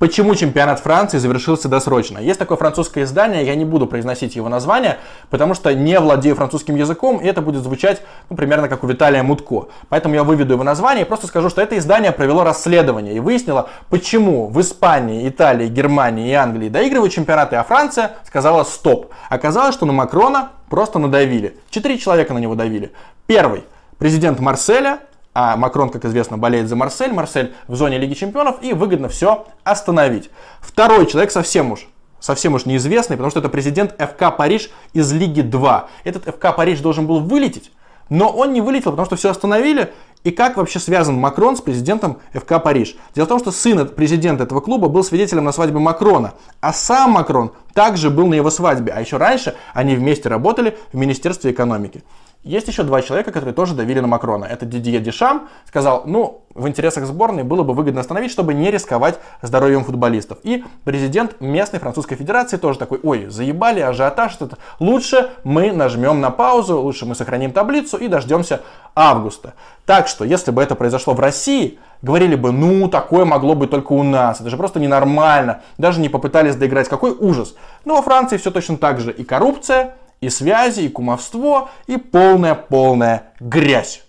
Почему 0.00 0.34
чемпионат 0.34 0.80
Франции 0.80 1.18
завершился 1.18 1.68
досрочно? 1.68 2.16
Есть 2.16 2.38
такое 2.38 2.56
французское 2.56 3.04
издание, 3.04 3.44
я 3.44 3.54
не 3.54 3.66
буду 3.66 3.86
произносить 3.86 4.34
его 4.34 4.48
название, 4.48 4.96
потому 5.28 5.52
что 5.52 5.74
не 5.74 6.00
владею 6.00 6.36
французским 6.36 6.74
языком, 6.74 7.18
и 7.18 7.26
это 7.26 7.42
будет 7.42 7.62
звучать 7.62 8.00
ну, 8.30 8.36
примерно 8.36 8.70
как 8.70 8.82
у 8.82 8.86
Виталия 8.86 9.22
Мутко. 9.22 9.68
Поэтому 9.90 10.14
я 10.14 10.24
выведу 10.24 10.54
его 10.54 10.64
название 10.64 11.04
и 11.04 11.06
просто 11.06 11.26
скажу, 11.26 11.50
что 11.50 11.60
это 11.60 11.76
издание 11.76 12.12
провело 12.12 12.44
расследование 12.44 13.12
и 13.12 13.20
выяснило, 13.20 13.68
почему 13.90 14.46
в 14.46 14.58
Испании, 14.62 15.28
Италии, 15.28 15.68
Германии 15.68 16.30
и 16.30 16.32
Англии 16.32 16.70
доигрывают 16.70 17.12
чемпионаты, 17.12 17.56
а 17.56 17.62
Франция 17.62 18.12
сказала 18.26 18.64
стоп. 18.64 19.12
Оказалось, 19.28 19.74
что 19.74 19.84
на 19.84 19.92
Макрона 19.92 20.52
просто 20.70 20.98
надавили. 20.98 21.58
Четыре 21.68 21.98
человека 21.98 22.32
на 22.32 22.38
него 22.38 22.54
давили. 22.54 22.90
Первый 23.26 23.64
президент 23.98 24.40
Марселя, 24.40 25.00
а 25.34 25.56
Макрон, 25.56 25.90
как 25.90 26.04
известно, 26.04 26.38
болеет 26.38 26.68
за 26.68 26.76
Марсель, 26.76 27.12
Марсель 27.12 27.54
в 27.68 27.76
зоне 27.76 27.98
Лиги 27.98 28.14
Чемпионов, 28.14 28.56
и 28.62 28.72
выгодно 28.72 29.08
все 29.08 29.46
остановить. 29.64 30.30
Второй 30.60 31.06
человек 31.06 31.30
совсем 31.30 31.72
уж 31.72 31.86
совсем 32.20 32.54
уж 32.54 32.66
неизвестный, 32.66 33.16
потому 33.16 33.30
что 33.30 33.40
это 33.40 33.48
президент 33.48 33.92
ФК 33.98 34.36
Париж 34.36 34.70
из 34.92 35.10
Лиги 35.12 35.40
2. 35.40 35.88
Этот 36.04 36.24
ФК 36.24 36.54
Париж 36.54 36.80
должен 36.80 37.06
был 37.06 37.20
вылететь, 37.20 37.72
но 38.08 38.28
он 38.28 38.52
не 38.52 38.60
вылетел, 38.60 38.90
потому 38.90 39.06
что 39.06 39.16
все 39.16 39.30
остановили. 39.30 39.92
И 40.22 40.32
как 40.32 40.58
вообще 40.58 40.78
связан 40.78 41.14
Макрон 41.14 41.56
с 41.56 41.62
президентом 41.62 42.18
ФК 42.34 42.62
Париж? 42.62 42.94
Дело 43.14 43.24
в 43.24 43.28
том, 43.28 43.38
что 43.38 43.50
сын 43.52 43.88
президента 43.88 44.44
этого 44.44 44.60
клуба 44.60 44.88
был 44.88 45.02
свидетелем 45.02 45.44
на 45.44 45.52
свадьбе 45.52 45.78
Макрона, 45.78 46.34
а 46.60 46.74
сам 46.74 47.12
Макрон 47.12 47.52
также 47.72 48.10
был 48.10 48.26
на 48.26 48.34
его 48.34 48.50
свадьбе, 48.50 48.92
а 48.92 49.00
еще 49.00 49.16
раньше 49.16 49.56
они 49.72 49.96
вместе 49.96 50.28
работали 50.28 50.76
в 50.92 50.96
Министерстве 50.96 51.52
экономики. 51.52 52.04
Есть 52.42 52.68
еще 52.68 52.84
два 52.84 53.02
человека, 53.02 53.32
которые 53.32 53.52
тоже 53.52 53.74
давили 53.74 54.00
на 54.00 54.06
Макрона. 54.06 54.46
Это 54.46 54.64
Дидье 54.64 54.98
Дешам, 54.98 55.50
сказал, 55.66 56.04
ну, 56.06 56.40
в 56.54 56.66
интересах 56.66 57.04
сборной 57.04 57.42
было 57.42 57.64
бы 57.64 57.74
выгодно 57.74 58.00
остановить, 58.00 58.30
чтобы 58.30 58.54
не 58.54 58.70
рисковать 58.70 59.18
здоровьем 59.42 59.84
футболистов. 59.84 60.38
И 60.42 60.64
президент 60.84 61.38
местной 61.42 61.80
французской 61.80 62.16
федерации 62.16 62.56
тоже 62.56 62.78
такой, 62.78 62.98
ой, 63.02 63.26
заебали, 63.28 63.80
ажиотаж, 63.80 64.36
это 64.40 64.56
лучше 64.78 65.28
мы 65.44 65.70
нажмем 65.70 66.22
на 66.22 66.30
паузу, 66.30 66.80
лучше 66.80 67.04
мы 67.04 67.14
сохраним 67.14 67.52
таблицу 67.52 67.98
и 67.98 68.08
дождемся 68.08 68.62
августа. 68.94 69.52
Так 69.84 70.08
что, 70.08 70.24
если 70.24 70.50
бы 70.50 70.62
это 70.62 70.74
произошло 70.74 71.12
в 71.12 71.20
России, 71.20 71.78
говорили 72.00 72.36
бы, 72.36 72.52
ну, 72.52 72.88
такое 72.88 73.26
могло 73.26 73.54
быть 73.54 73.68
только 73.68 73.92
у 73.92 74.02
нас, 74.02 74.40
это 74.40 74.48
же 74.48 74.56
просто 74.56 74.80
ненормально, 74.80 75.60
даже 75.76 76.00
не 76.00 76.08
попытались 76.08 76.56
доиграть, 76.56 76.88
какой 76.88 77.10
ужас. 77.10 77.54
Ну, 77.84 77.96
во 77.96 78.02
Франции 78.02 78.38
все 78.38 78.50
точно 78.50 78.78
так 78.78 78.98
же, 78.98 79.12
и 79.12 79.24
коррупция, 79.24 79.94
и 80.20 80.28
связи, 80.28 80.82
и 80.82 80.88
кумовство, 80.88 81.70
и 81.86 81.96
полная-полная 81.96 83.32
грязь. 83.40 84.02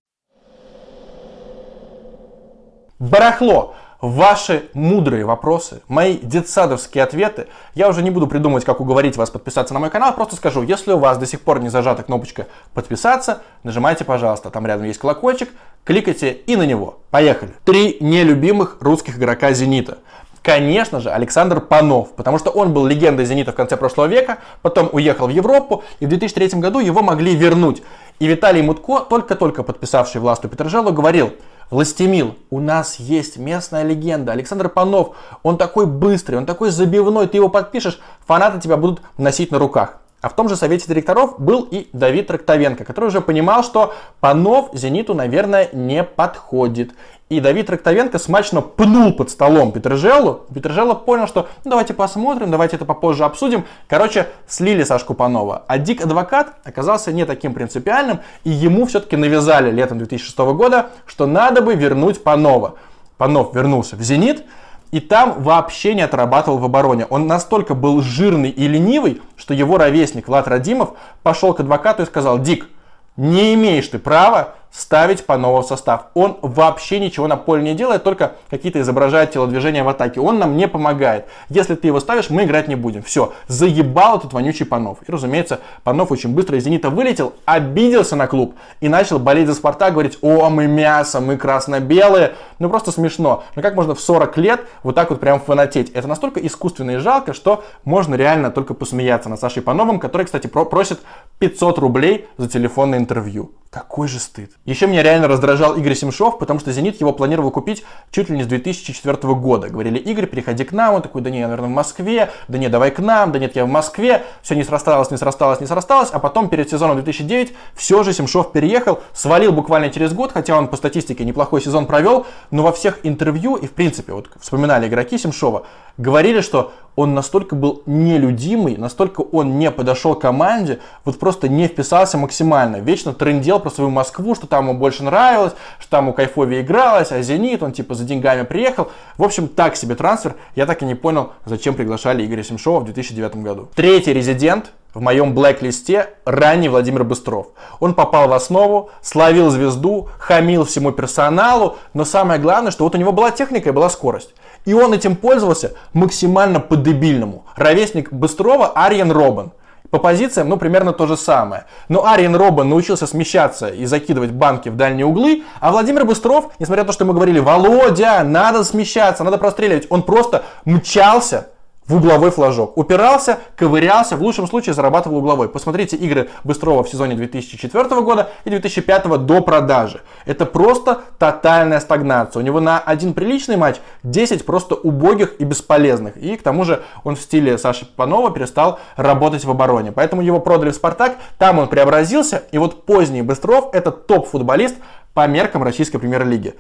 Барахло. 3.00 3.76
ваши 4.02 4.70
мудрые 4.74 5.26
вопросы, 5.26 5.82
мои 5.88 6.18
детсадовские 6.18 7.04
ответы. 7.04 7.48
Я 7.76 7.88
уже 7.88 8.02
не 8.02 8.10
буду 8.10 8.28
придумывать, 8.28 8.66
как 8.66 8.82
уговорить 8.82 9.16
вас 9.16 9.30
подписаться 9.30 9.74
на 9.74 9.80
мой 9.80 9.90
канал, 9.90 10.14
просто 10.14 10.36
скажу, 10.36 10.64
если 10.64 10.92
у 10.92 10.98
вас 10.98 11.18
до 11.18 11.26
сих 11.26 11.42
пор 11.42 11.60
не 11.62 11.70
зажата 11.70 12.04
кнопочка 12.04 12.48
подписаться, 12.74 13.44
нажимайте, 13.64 14.04
пожалуйста, 14.04 14.50
там 14.50 14.66
рядом 14.66 14.86
есть 14.86 15.00
колокольчик, 15.00 15.50
кликайте 15.84 16.32
и 16.32 16.56
на 16.56 16.66
него. 16.66 17.00
Поехали. 17.12 17.54
Три 17.64 17.98
нелюбимых 18.02 18.78
русских 18.82 19.18
игрока 19.18 19.54
«Зенита». 19.54 20.00
Конечно 20.44 21.00
же, 21.00 21.12
Александр 21.12 21.62
Панов, 21.62 22.14
потому 22.14 22.40
что 22.40 22.50
он 22.50 22.74
был 22.74 22.88
легендой 22.88 23.26
«Зенита» 23.26 23.52
в 23.52 23.56
конце 23.56 23.78
прошлого 23.78 24.08
века, 24.08 24.40
потом 24.64 24.90
уехал 24.92 25.28
в 25.28 25.30
Европу, 25.30 25.84
и 26.00 26.08
в 26.08 26.10
2003 26.10 26.60
году 26.60 26.80
его 26.80 27.04
могли 27.04 27.36
вернуть. 27.36 27.84
И 28.20 28.26
Виталий 28.26 28.64
Мутко, 28.64 29.02
только-только 29.02 29.62
подписавший 29.62 30.20
власту 30.20 30.50
Петрожелу, 30.50 30.92
говорил, 30.92 31.34
Властемил, 31.72 32.36
у 32.50 32.60
нас 32.60 33.00
есть 33.00 33.38
местная 33.38 33.84
легенда. 33.84 34.34
Александр 34.34 34.68
Панов, 34.68 35.16
он 35.42 35.58
такой 35.58 35.86
быстрый, 35.86 36.36
он 36.36 36.46
такой 36.46 36.70
забивной, 36.70 37.28
ты 37.28 37.38
его 37.38 37.48
подпишешь, 37.48 38.02
фанаты 38.28 38.60
тебя 38.60 38.76
будут 38.76 39.02
носить 39.18 39.52
на 39.52 39.60
руках. 39.60 40.02
А 40.22 40.28
в 40.28 40.36
том 40.36 40.50
же 40.50 40.56
совете 40.56 40.86
директоров 40.88 41.40
был 41.40 41.68
и 41.72 41.88
Давид 41.94 42.28
Трактовенко, 42.28 42.84
который 42.84 43.06
уже 43.06 43.22
понимал, 43.22 43.64
что 43.64 43.94
Панов 44.20 44.70
«Зениту», 44.74 45.14
наверное, 45.14 45.70
не 45.72 46.04
подходит. 46.04 46.92
И 47.32 47.40
Давид 47.40 47.68
Трактовенко 47.68 48.20
смачно 48.20 48.60
пнул 48.60 49.14
под 49.14 49.30
столом 49.30 49.72
Петрожелу. 49.72 50.42
Петрожела 50.54 50.96
понял, 50.96 51.28
что 51.28 51.48
ну, 51.64 51.72
давайте 51.72 51.94
посмотрим, 51.94 52.52
давайте 52.52 52.76
это 52.76 52.84
попозже 52.84 53.24
обсудим. 53.24 53.64
Короче, 53.88 54.28
слили 54.48 54.84
Сашку 54.84 55.14
Панова. 55.14 55.64
А 55.66 55.78
Дик 55.78 56.04
Адвокат 56.04 56.56
оказался 56.66 57.14
не 57.14 57.24
таким 57.24 57.54
принципиальным, 57.54 58.20
и 58.44 58.50
ему 58.50 58.86
все-таки 58.86 59.16
навязали 59.16 59.72
летом 59.72 59.98
2006 60.00 60.38
года, 60.40 60.90
что 61.06 61.26
надо 61.26 61.62
бы 61.62 61.74
вернуть 61.74 62.22
Панова. 62.22 62.76
Панов 63.16 63.56
вернулся 63.56 63.96
в 63.96 64.02
«Зенит», 64.02 64.44
и 64.92 65.00
там 65.00 65.42
вообще 65.42 65.94
не 65.94 66.02
отрабатывал 66.02 66.58
в 66.58 66.66
обороне. 66.66 67.06
Он 67.10 67.28
настолько 67.28 67.76
был 67.76 68.02
жирный 68.02 68.50
и 68.50 68.68
ленивый, 68.68 69.22
что 69.38 69.54
его 69.54 69.78
ровесник 69.78 70.28
Влад 70.28 70.50
Радимов 70.50 70.96
пошел 71.24 71.54
к 71.54 71.62
адвокату 71.62 72.04
и 72.04 72.08
сказал, 72.08 72.40
Дик, 72.40 72.68
не 73.16 73.54
имеешь 73.54 73.88
ты 73.88 74.00
права 74.00 74.56
ставить 74.72 75.26
по 75.26 75.38
новому 75.38 75.64
состав. 75.64 76.08
Он 76.14 76.38
вообще 76.42 77.00
ничего 77.00 77.28
на 77.28 77.36
поле 77.36 77.62
не 77.62 77.76
делает, 77.76 78.04
только 78.04 78.34
какие-то 78.50 78.80
изображает 78.82 79.32
телодвижения 79.32 79.84
в 79.84 79.90
атаке. 79.90 80.22
Он 80.22 80.40
нам 80.40 80.56
не 80.56 80.68
помогает. 80.68 81.26
Если 81.50 81.76
ты 81.76 81.88
его 81.88 82.00
ставишь, 82.00 82.30
мы 82.30 82.44
играть 82.44 82.68
не 82.68 82.76
будем. 82.76 83.04
Все, 83.04 83.34
заебал 83.48 84.18
этот 84.18 84.34
вонючий 84.34 84.66
Панов. 84.66 85.00
И, 85.06 85.12
разумеется, 85.12 85.60
Панов 85.84 86.12
очень 86.12 86.34
быстро 86.34 86.58
из 86.58 86.64
«Зенита» 86.64 86.90
вылетел, 86.90 87.34
обиделся 87.46 88.16
на 88.16 88.28
клуб 88.28 88.56
и 88.80 88.88
начал 88.88 89.20
болеть 89.20 89.48
за 89.48 89.54
«Спартак», 89.54 89.94
говорить, 89.94 90.18
о, 90.22 90.50
мы 90.50 90.68
мясо, 90.68 91.20
мы 91.20 91.38
красно-белые. 91.38 92.34
Ну, 92.60 92.70
просто 92.70 92.92
смешно. 92.92 93.44
Но 93.56 93.62
как 93.62 93.76
можно 93.76 93.94
в 93.94 94.00
40 94.00 94.38
лет 94.38 94.62
вот 94.84 94.96
так 94.96 95.10
вот 95.10 95.20
прям 95.20 95.40
фанатеть? 95.40 95.90
Это 95.92 96.08
настолько 96.08 96.40
искусственно 96.40 96.92
и 96.92 96.98
жалко, 96.98 97.34
что 97.34 97.64
можно 97.84 98.16
реально 98.16 98.52
только 98.52 98.74
посмеяться 98.74 99.30
над 99.30 99.40
Сашей 99.40 99.62
Пановым, 99.62 100.00
который, 100.00 100.26
кстати, 100.26 100.48
просит 100.48 101.02
500 101.40 101.80
рублей 101.80 102.28
за 102.38 102.48
телефонное 102.48 103.00
интервью. 103.00 103.52
Какой 103.72 104.10
же 104.10 104.20
стыд. 104.20 104.52
Еще 104.66 104.86
меня 104.86 105.02
реально 105.02 105.30
раздражал 105.30 105.78
Игорь 105.78 105.96
Семшов, 105.96 106.40
потому 106.40 106.60
что 106.60 106.74
«Зенит» 106.74 107.00
его 107.00 107.14
планировал 107.14 107.52
купить 107.52 107.86
чуть 108.12 108.28
ли 108.28 108.36
не 108.36 108.44
с 108.44 108.48
2004 108.48 109.16
года. 109.36 109.70
Говорили, 109.70 109.98
Игорь, 109.98 110.26
переходи 110.26 110.66
к 110.66 110.74
нам. 110.74 110.96
Он 110.96 111.02
такой, 111.02 111.22
да 111.22 111.30
не, 111.30 111.40
я, 111.40 111.48
наверное, 111.48 111.70
в 111.70 111.72
Москве. 111.72 112.32
Да 112.50 112.58
не, 112.58 112.68
давай 112.68 112.92
к 112.92 113.00
нам. 113.00 113.32
Да 113.32 113.40
нет, 113.40 113.56
я 113.56 113.64
в 113.64 113.70
Москве. 113.70 114.26
Все 114.42 114.56
не 114.56 114.66
срасталось, 114.66 115.10
не 115.10 115.16
срасталось, 115.16 115.62
не 115.62 115.68
срасталось. 115.68 116.10
А 116.12 116.20
потом 116.20 116.50
перед 116.50 116.70
сезоном 116.70 116.98
2009 116.98 117.54
все 117.74 118.04
же 118.04 118.12
Семшов 118.12 118.52
переехал, 118.52 119.00
свалил 119.14 119.54
буквально 119.54 119.90
через 119.90 120.12
год, 120.12 120.34
хотя 120.34 120.58
он 120.58 120.68
по 120.68 120.76
статистике 120.76 121.24
неплохой 121.24 121.62
сезон 121.62 121.86
провел, 121.86 122.26
но 122.52 122.64
во 122.64 122.74
всех 122.74 123.00
интервью 123.04 123.56
и 123.56 123.68
в 123.68 123.72
принципе, 123.72 124.12
вот 124.12 124.28
вспоминали 124.42 124.90
игроки 124.90 125.18
Семшова, 125.18 125.66
говорили, 125.98 126.42
что 126.42 126.72
он 126.96 127.14
настолько 127.14 127.56
был 127.56 127.84
нелюдимый, 127.86 128.78
настолько 128.78 129.22
он 129.22 129.58
не 129.58 129.72
подошел 129.72 130.14
команде, 130.16 130.80
вот 131.06 131.18
просто 131.20 131.48
не 131.48 131.68
вписался 131.68 132.18
максимально. 132.18 132.78
Вечно 132.78 133.14
трендел 133.14 133.60
про 133.60 133.70
свою 133.70 133.90
Москву, 133.90 134.36
что 134.36 134.48
там 134.48 134.68
ему 134.68 134.78
больше 134.78 135.04
нравилось, 135.04 135.54
что 135.80 135.90
там 135.90 136.10
у 136.10 136.14
кайфовее 136.14 136.62
игралось, 136.62 137.12
а 137.12 137.22
Зенит, 137.22 137.64
он 137.64 137.72
типа 137.72 137.96
за 137.96 138.04
деньгами 138.04 138.44
приехал. 138.44 138.90
В 139.18 139.24
общем, 139.24 139.48
так 139.48 139.76
себе 139.76 139.96
трансфер. 139.96 140.36
Я 140.56 140.66
так 140.66 140.82
и 140.82 140.86
не 140.86 140.96
понял, 140.96 141.32
зачем 141.46 141.76
приглашали 141.76 142.26
Игоря 142.26 142.44
Семшова 142.44 142.82
в 142.82 142.86
2009 142.86 143.38
году. 143.38 143.70
Третий 143.74 144.14
резидент 144.14 144.72
в 144.94 145.00
моем 145.00 145.34
блэк-листе 145.34 146.10
ранний 146.26 146.68
Владимир 146.68 147.04
Быстров. 147.04 147.48
Он 147.80 147.94
попал 147.94 148.28
в 148.28 148.34
основу, 148.34 148.90
словил 149.02 149.50
звезду, 149.50 150.10
хамил 150.20 150.66
всему 150.66 150.92
персоналу, 150.92 151.78
но 151.94 152.04
самое 152.04 152.40
главное, 152.40 152.72
что 152.72 152.84
вот 152.84 152.96
у 152.96 152.98
него 152.98 153.14
была 153.14 153.32
техника 153.32 153.70
и 153.70 153.72
была 153.72 153.90
скорость. 153.90 154.34
И 154.66 154.74
он 154.74 154.94
этим 154.94 155.16
пользовался 155.16 155.74
максимально 155.94 156.60
по-дебильному. 156.60 157.46
Ровесник 157.56 158.12
Быстрова 158.12 158.72
Ариен 158.76 159.12
Робан. 159.12 159.52
По 159.90 160.00
позициям, 160.00 160.48
ну, 160.48 160.56
примерно 160.56 160.94
то 160.94 161.06
же 161.06 161.18
самое. 161.18 161.66
Но 161.90 162.06
Ариен 162.06 162.34
Робан 162.34 162.70
научился 162.70 163.06
смещаться 163.06 163.68
и 163.68 163.86
закидывать 163.86 164.32
банки 164.32 164.70
в 164.70 164.78
дальние 164.78 165.06
углы, 165.06 165.44
а 165.60 165.72
Владимир 165.72 166.06
Быстров, 166.06 166.52
несмотря 166.60 166.84
на 166.84 166.88
то, 166.88 166.94
что 166.94 167.04
мы 167.04 167.14
говорили, 167.14 167.40
Володя, 167.40 168.24
надо 168.24 168.64
смещаться, 168.64 169.26
надо 169.26 169.38
простреливать, 169.38 169.88
он 169.90 170.04
просто 170.04 170.44
мчался 170.64 171.50
в 171.92 171.96
угловой 171.96 172.32
флажок. 172.32 172.78
Упирался, 172.78 173.40
ковырялся, 173.58 174.16
в 174.16 174.22
лучшем 174.22 174.48
случае 174.48 174.74
зарабатывал 174.74 175.18
угловой. 175.18 175.50
Посмотрите 175.50 175.98
игры 175.98 176.30
Быстрова 176.46 176.84
в 176.84 176.90
сезоне 176.90 177.16
2004 177.16 177.84
года 178.02 178.30
и 178.46 178.50
2005 178.50 179.26
до 179.26 179.42
продажи. 179.42 180.02
Это 180.26 180.46
просто 180.46 181.02
тотальная 181.20 181.82
стагнация. 181.82 182.42
У 182.42 182.46
него 182.46 182.62
на 182.62 182.80
один 182.80 183.14
приличный 183.14 183.58
матч 183.58 183.76
10 184.04 184.46
просто 184.46 184.76
убогих 184.76 185.36
и 185.40 185.44
бесполезных. 185.44 186.16
И 186.16 186.38
к 186.38 186.44
тому 186.44 186.64
же 186.64 186.82
он 187.04 187.18
в 187.18 187.22
стиле 187.22 187.58
Саши 187.58 187.86
Панова 187.86 188.32
перестал 188.32 188.80
работать 188.96 189.44
в 189.44 189.52
обороне. 189.52 189.92
Поэтому 189.92 190.22
его 190.22 190.40
продали 190.40 190.72
в 190.72 190.76
Спартак, 190.76 191.18
там 191.38 191.60
он 191.60 191.68
преобразился. 191.68 192.44
И 192.54 192.58
вот 192.58 192.86
поздний 192.86 193.22
Быстров 193.22 193.70
это 193.74 193.92
топ-футболист 193.92 194.76
по 195.14 195.28
меркам 195.28 195.62
российской 195.62 195.98
премьер-лиги 195.98 196.56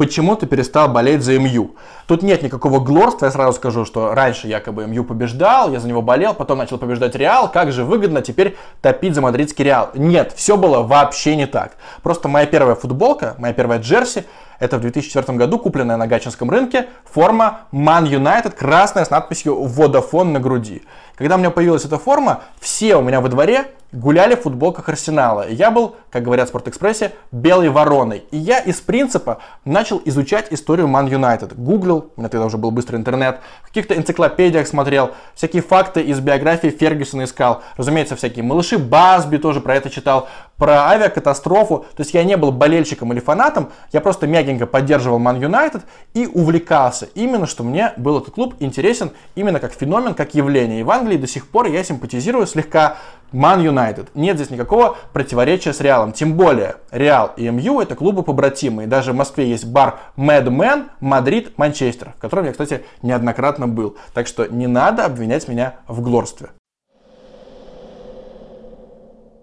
почему 0.00 0.34
ты 0.34 0.46
перестал 0.46 0.88
болеть 0.88 1.22
за 1.22 1.38
МЮ. 1.38 1.72
Тут 2.06 2.22
нет 2.22 2.42
никакого 2.42 2.80
глорства, 2.80 3.26
я 3.26 3.30
сразу 3.30 3.52
скажу, 3.52 3.84
что 3.84 4.14
раньше 4.14 4.48
якобы 4.48 4.86
МЮ 4.86 5.04
побеждал, 5.04 5.70
я 5.70 5.78
за 5.78 5.88
него 5.88 6.00
болел, 6.00 6.32
потом 6.32 6.56
начал 6.56 6.78
побеждать 6.78 7.14
Реал, 7.14 7.52
как 7.52 7.70
же 7.70 7.84
выгодно 7.84 8.22
теперь 8.22 8.56
топить 8.80 9.14
за 9.14 9.20
мадридский 9.20 9.62
Реал. 9.62 9.90
Нет, 9.92 10.32
все 10.34 10.56
было 10.56 10.80
вообще 10.82 11.36
не 11.36 11.44
так. 11.44 11.72
Просто 12.02 12.28
моя 12.28 12.46
первая 12.46 12.76
футболка, 12.76 13.34
моя 13.36 13.52
первая 13.52 13.78
джерси, 13.78 14.24
это 14.58 14.78
в 14.78 14.80
2004 14.80 15.36
году 15.36 15.58
купленная 15.58 15.98
на 15.98 16.06
гачинском 16.06 16.50
рынке 16.50 16.86
форма 17.04 17.60
Man 17.70 18.08
United, 18.08 18.52
красная 18.52 19.04
с 19.04 19.10
надписью 19.10 19.54
Vodafone 19.64 20.32
на 20.32 20.40
груди. 20.40 20.82
Когда 21.20 21.34
у 21.34 21.38
меня 21.38 21.50
появилась 21.50 21.84
эта 21.84 21.98
форма, 21.98 22.44
все 22.60 22.96
у 22.96 23.02
меня 23.02 23.20
во 23.20 23.28
дворе 23.28 23.66
гуляли 23.92 24.36
в 24.36 24.42
футболках 24.42 24.88
Арсенала. 24.88 25.48
Я 25.48 25.70
был, 25.70 25.96
как 26.10 26.22
говорят 26.22 26.46
в 26.46 26.50
Спортэкспрессе, 26.50 27.12
белой 27.32 27.70
вороной. 27.70 28.24
И 28.30 28.36
я 28.36 28.58
из 28.58 28.80
принципа 28.80 29.38
начал 29.64 30.00
изучать 30.04 30.46
историю 30.50 30.86
Man 30.86 31.08
United. 31.08 31.54
Гуглил, 31.56 32.12
у 32.16 32.20
меня 32.20 32.28
тогда 32.28 32.46
уже 32.46 32.56
был 32.56 32.70
быстрый 32.70 32.96
интернет, 32.96 33.40
в 33.62 33.68
каких-то 33.68 33.96
энциклопедиях 33.96 34.66
смотрел, 34.66 35.10
всякие 35.34 35.62
факты 35.62 36.02
из 36.02 36.20
биографии 36.20 36.68
Фергюсона 36.68 37.24
искал. 37.24 37.62
Разумеется, 37.76 38.16
всякие 38.16 38.44
малыши 38.44 38.78
Басби 38.78 39.38
тоже 39.38 39.60
про 39.60 39.74
это 39.74 39.90
читал, 39.90 40.28
про 40.56 40.88
авиакатастрофу. 40.90 41.86
То 41.96 42.02
есть 42.02 42.14
я 42.14 42.22
не 42.22 42.36
был 42.36 42.52
болельщиком 42.52 43.12
или 43.12 43.20
фанатом, 43.20 43.70
я 43.92 44.00
просто 44.00 44.26
мягенько 44.26 44.66
поддерживал 44.66 45.18
Man 45.18 45.40
United 45.40 45.82
и 46.14 46.26
увлекался. 46.26 47.08
Именно, 47.14 47.46
что 47.46 47.64
мне 47.64 47.92
был 47.96 48.18
этот 48.18 48.34
клуб 48.34 48.54
интересен 48.60 49.10
именно 49.34 49.58
как 49.58 49.72
феномен, 49.72 50.14
как 50.14 50.34
явление. 50.34 50.80
И 50.80 50.82
в 50.82 50.90
Англии 50.90 51.09
до 51.16 51.26
сих 51.26 51.46
пор 51.46 51.66
я 51.66 51.82
симпатизирую 51.84 52.46
слегка 52.46 52.96
Man 53.32 53.62
United. 53.62 54.08
Нет 54.14 54.36
здесь 54.36 54.50
никакого 54.50 54.96
противоречия 55.12 55.72
с 55.72 55.80
Реалом. 55.80 56.12
Тем 56.12 56.34
более, 56.34 56.76
Реал 56.90 57.32
и 57.36 57.48
МЮ 57.48 57.80
это 57.80 57.94
клубы 57.94 58.22
побратимы. 58.22 58.88
Даже 58.88 59.12
в 59.12 59.16
Москве 59.16 59.48
есть 59.48 59.64
бар 59.64 59.98
Men, 60.16 60.88
Мадрид, 61.00 61.56
Манчестер, 61.56 62.14
в 62.16 62.20
котором 62.20 62.46
я, 62.46 62.52
кстати, 62.52 62.84
неоднократно 63.02 63.68
был. 63.68 63.96
Так 64.14 64.26
что 64.26 64.46
не 64.46 64.66
надо 64.66 65.04
обвинять 65.04 65.48
меня 65.48 65.76
в 65.86 66.00
глорстве. 66.00 66.50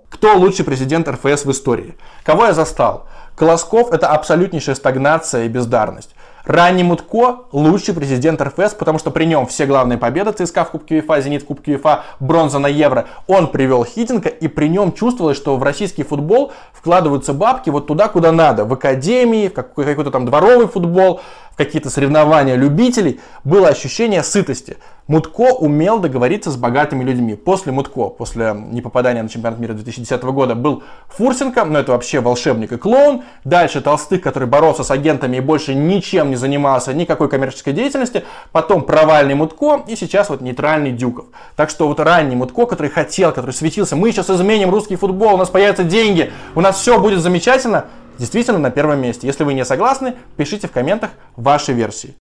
Кто 0.09 0.35
лучший 0.35 0.65
президент 0.65 1.07
РФС 1.07 1.45
в 1.45 1.51
истории? 1.51 1.95
Кого 2.23 2.45
я 2.45 2.53
застал? 2.53 3.07
Колосков– 3.35 3.91
это 3.93 4.07
абсолютнейшая 4.07 4.73
стагнация 4.73 5.45
и 5.45 5.47
бездарность. 5.47 6.15
Ранний 6.47 6.83
Мутко– 6.83 7.39
лучший 7.51 7.93
президент 7.93 8.41
РФС, 8.41 8.73
потому 8.73 8.99
что 8.99 9.11
при 9.11 9.25
нем 9.25 9.45
все 9.47 9.65
главные 9.65 9.97
победы 9.97 10.31
ЦСКА 10.31 10.63
в 10.63 10.71
Кубке 10.71 10.95
УЕФА, 10.95 11.19
Зенит 11.19 11.43
в 11.43 11.45
Кубке 11.45 11.73
УЕФА, 11.73 12.05
бронза 12.21 12.57
на 12.57 12.67
Евро. 12.67 13.05
Он 13.27 13.47
привел 13.47 13.83
Хиддинка, 13.83 14.29
и 14.29 14.47
при 14.47 14.69
нем 14.69 14.93
чувствовалось, 14.93 15.35
что 15.35 15.57
в 15.57 15.63
российский 15.63 16.03
футбол 16.03 16.53
вкладываются 16.71 17.33
бабки 17.33 17.69
вот 17.69 17.87
туда, 17.87 18.07
куда 18.07 18.31
надо. 18.31 18.63
В 18.63 18.71
академии, 18.71 19.49
в 19.49 19.53
какой-то 19.55 20.09
там 20.09 20.25
дворовый 20.25 20.69
футбол, 20.69 21.19
какие-то 21.57 21.89
соревнования 21.89 22.55
любителей, 22.55 23.19
было 23.43 23.67
ощущение 23.67 24.23
сытости. 24.23 24.77
Мутко 25.07 25.53
умел 25.53 25.99
договориться 25.99 26.51
с 26.51 26.57
богатыми 26.57 27.03
людьми. 27.03 27.35
После 27.35 27.71
Мутко, 27.71 28.09
после 28.09 28.53
непопадания 28.53 29.23
на 29.23 29.29
чемпионат 29.29 29.57
мира 29.57 29.73
2010 29.73 30.21
года, 30.23 30.53
был 30.53 30.83
Фурсенко, 31.07 31.63
но 31.63 31.79
это 31.79 31.93
вообще 31.93 32.19
волшебник 32.19 32.73
и 32.73 32.77
клоун. 32.77 33.23
Дальше 33.45 33.79
Толстых, 33.81 34.21
который 34.21 34.47
боролся 34.49 34.83
с 34.83 34.91
агентами 34.91 35.37
и 35.37 35.39
больше 35.39 35.73
ничем 35.73 36.29
не 36.29 36.35
занимался, 36.35 36.93
никакой 36.93 37.29
коммерческой 37.29 37.71
деятельности. 37.71 38.25
Потом 38.51 38.83
провальный 38.83 39.33
Мутко 39.33 39.83
и 39.87 39.95
сейчас 39.95 40.29
вот 40.29 40.41
нейтральный 40.41 40.91
Дюков. 40.91 41.27
Так 41.55 41.69
что 41.69 41.87
вот 41.87 42.01
ранний 42.01 42.35
Мутко, 42.35 42.65
который 42.65 42.89
хотел, 42.89 43.31
который 43.31 43.51
светился, 43.51 43.95
мы 43.95 44.11
сейчас 44.11 44.29
изменим 44.29 44.71
русский 44.71 44.97
футбол, 44.97 45.35
у 45.35 45.37
нас 45.37 45.49
появятся 45.49 45.85
деньги, 45.85 46.33
у 46.53 46.59
нас 46.59 46.77
все 46.81 46.99
будет 46.99 47.21
замечательно, 47.21 47.85
действительно 48.17 48.59
на 48.59 48.71
первом 48.71 48.99
месте. 48.99 49.27
Если 49.27 49.43
вы 49.43 49.53
не 49.53 49.65
согласны, 49.65 50.15
пишите 50.35 50.67
в 50.67 50.71
комментах 50.71 51.11
ваши 51.35 51.73
версии. 51.73 52.15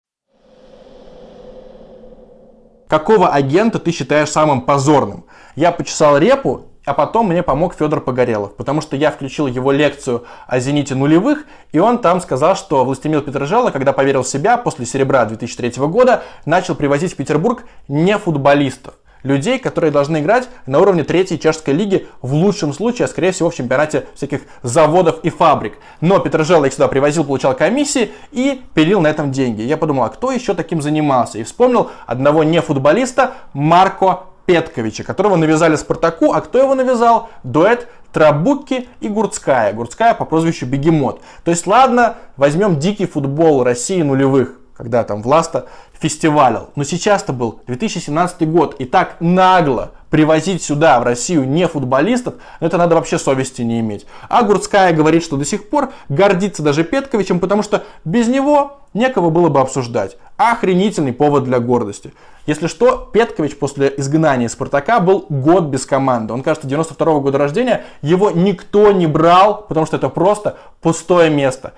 Какого 2.89 3.31
агента 3.31 3.79
ты 3.79 3.91
считаешь 3.91 4.31
самым 4.31 4.61
позорным? 4.61 5.25
Я 5.57 5.73
почесал 5.73 6.19
репу, 6.19 6.67
а 6.85 6.95
потом 6.95 7.27
мне 7.27 7.43
помог 7.43 7.75
Федор 7.75 8.01
Погорелов, 8.01 8.55
потому 8.55 8.81
что 8.81 8.95
я 8.95 9.11
включил 9.11 9.49
его 9.49 9.73
лекцию 9.73 10.25
о 10.47 10.61
«Зените 10.61 10.95
нулевых», 10.95 11.45
и 11.73 11.81
он 11.81 11.99
там 11.99 12.21
сказал, 12.21 12.55
что 12.55 12.85
Властемир 12.85 13.23
Петрожело, 13.23 13.71
когда 13.71 13.93
поверил 13.93 14.23
в 14.23 14.29
себя 14.29 14.57
после 14.57 14.87
«Серебра» 14.87 15.25
2003 15.25 15.85
года, 15.89 16.23
начал 16.45 16.77
привозить 16.77 17.15
в 17.15 17.17
Петербург 17.17 17.65
не 17.89 18.17
футболистов 18.19 18.95
людей, 19.23 19.59
которые 19.59 19.91
должны 19.91 20.19
играть 20.19 20.49
на 20.67 20.81
уровне 20.81 21.05
третьей 21.05 21.39
чешской 21.39 21.75
лиги, 21.75 22.07
в 22.23 22.35
лучшем 22.35 22.73
случае, 22.73 23.07
а 23.07 23.09
скорее 23.09 23.33
всего 23.33 23.51
в 23.51 23.55
чемпионате 23.55 24.07
всяких 24.15 24.43
заводов 24.63 25.21
и 25.23 25.31
фабрик. 25.31 25.79
Но 26.01 26.19
Петрожело 26.19 26.65
их 26.65 26.73
сюда 26.73 26.89
привозил, 26.89 27.25
получал 27.25 27.55
комиссии 27.55 28.11
и 28.33 28.63
пилил 28.75 29.01
на 29.01 29.09
этом 29.09 29.33
деньги. 29.33 29.63
Я 29.63 29.77
подумал, 29.77 30.05
а 30.05 30.09
кто 30.09 30.33
еще 30.33 30.55
таким 30.55 30.83
занимался? 30.83 31.39
И 31.39 31.43
вспомнил 31.43 31.91
одного 32.07 32.45
не 32.45 32.61
футболиста, 32.61 33.35
Марко 33.53 34.21
Петковича, 34.47 35.03
которого 35.03 35.37
навязали 35.37 35.77
Спартаку, 35.77 36.33
а 36.33 36.41
кто 36.41 36.59
его 36.59 36.75
навязал? 36.75 37.31
Дуэт 37.43 37.89
Трабуки 38.13 38.89
и 39.01 39.09
Гурцкая. 39.09 39.73
Гурцкая 39.73 40.15
по 40.15 40.25
прозвищу 40.25 40.67
Бегемот. 40.67 41.21
То 41.45 41.51
есть, 41.51 41.67
ладно, 41.67 42.17
возьмем 42.37 42.79
дикий 42.79 43.07
футбол 43.07 43.63
России 43.63 44.01
нулевых 44.01 44.59
когда 44.77 45.05
там 45.05 45.23
Власта 45.23 45.67
фестивалил. 45.99 46.71
Но 46.77 46.85
сейчас-то 46.85 47.33
был 47.33 47.61
2017 47.67 48.49
год, 48.49 48.77
и 48.79 48.85
так 48.85 49.17
нагло 49.21 49.93
привозить 50.11 50.63
сюда, 50.63 51.01
в 51.01 51.03
Россию, 51.03 51.49
не 51.49 51.67
футболистов, 51.67 52.35
это 52.61 52.79
надо 52.79 52.95
вообще 52.95 53.19
совести 53.19 53.63
не 53.63 53.81
иметь. 53.81 54.07
А 54.29 54.43
Гурцкая 54.43 54.93
говорит, 54.93 55.23
что 55.23 55.37
до 55.37 55.45
сих 55.45 55.69
пор 55.69 55.93
гордится 56.09 56.63
даже 56.63 56.85
Петковичем, 56.85 57.41
потому 57.41 57.63
что 57.63 57.85
без 58.05 58.29
него 58.29 58.79
некого 58.95 59.31
было 59.31 59.49
бы 59.49 59.61
обсуждать. 59.61 60.17
Охренительный 60.37 61.13
повод 61.13 61.45
для 61.45 61.59
гордости. 61.59 62.13
Если 62.47 62.69
что, 62.69 63.11
Петкович 63.13 63.59
после 63.59 63.93
изгнания 63.97 64.47
из 64.47 64.53
Спартака 64.53 65.01
был 65.01 65.27
год 65.29 65.65
без 65.65 65.85
команды. 65.85 66.33
Он, 66.33 66.43
кажется, 66.43 66.69
92 66.69 67.13
-го 67.13 67.21
года 67.21 67.39
рождения. 67.39 67.85
Его 68.03 68.31
никто 68.31 68.93
не 68.93 69.09
брал, 69.09 69.67
потому 69.67 69.85
что 69.85 69.97
это 69.97 70.09
просто 70.09 70.57
пустое 70.81 71.29
место. 71.29 71.73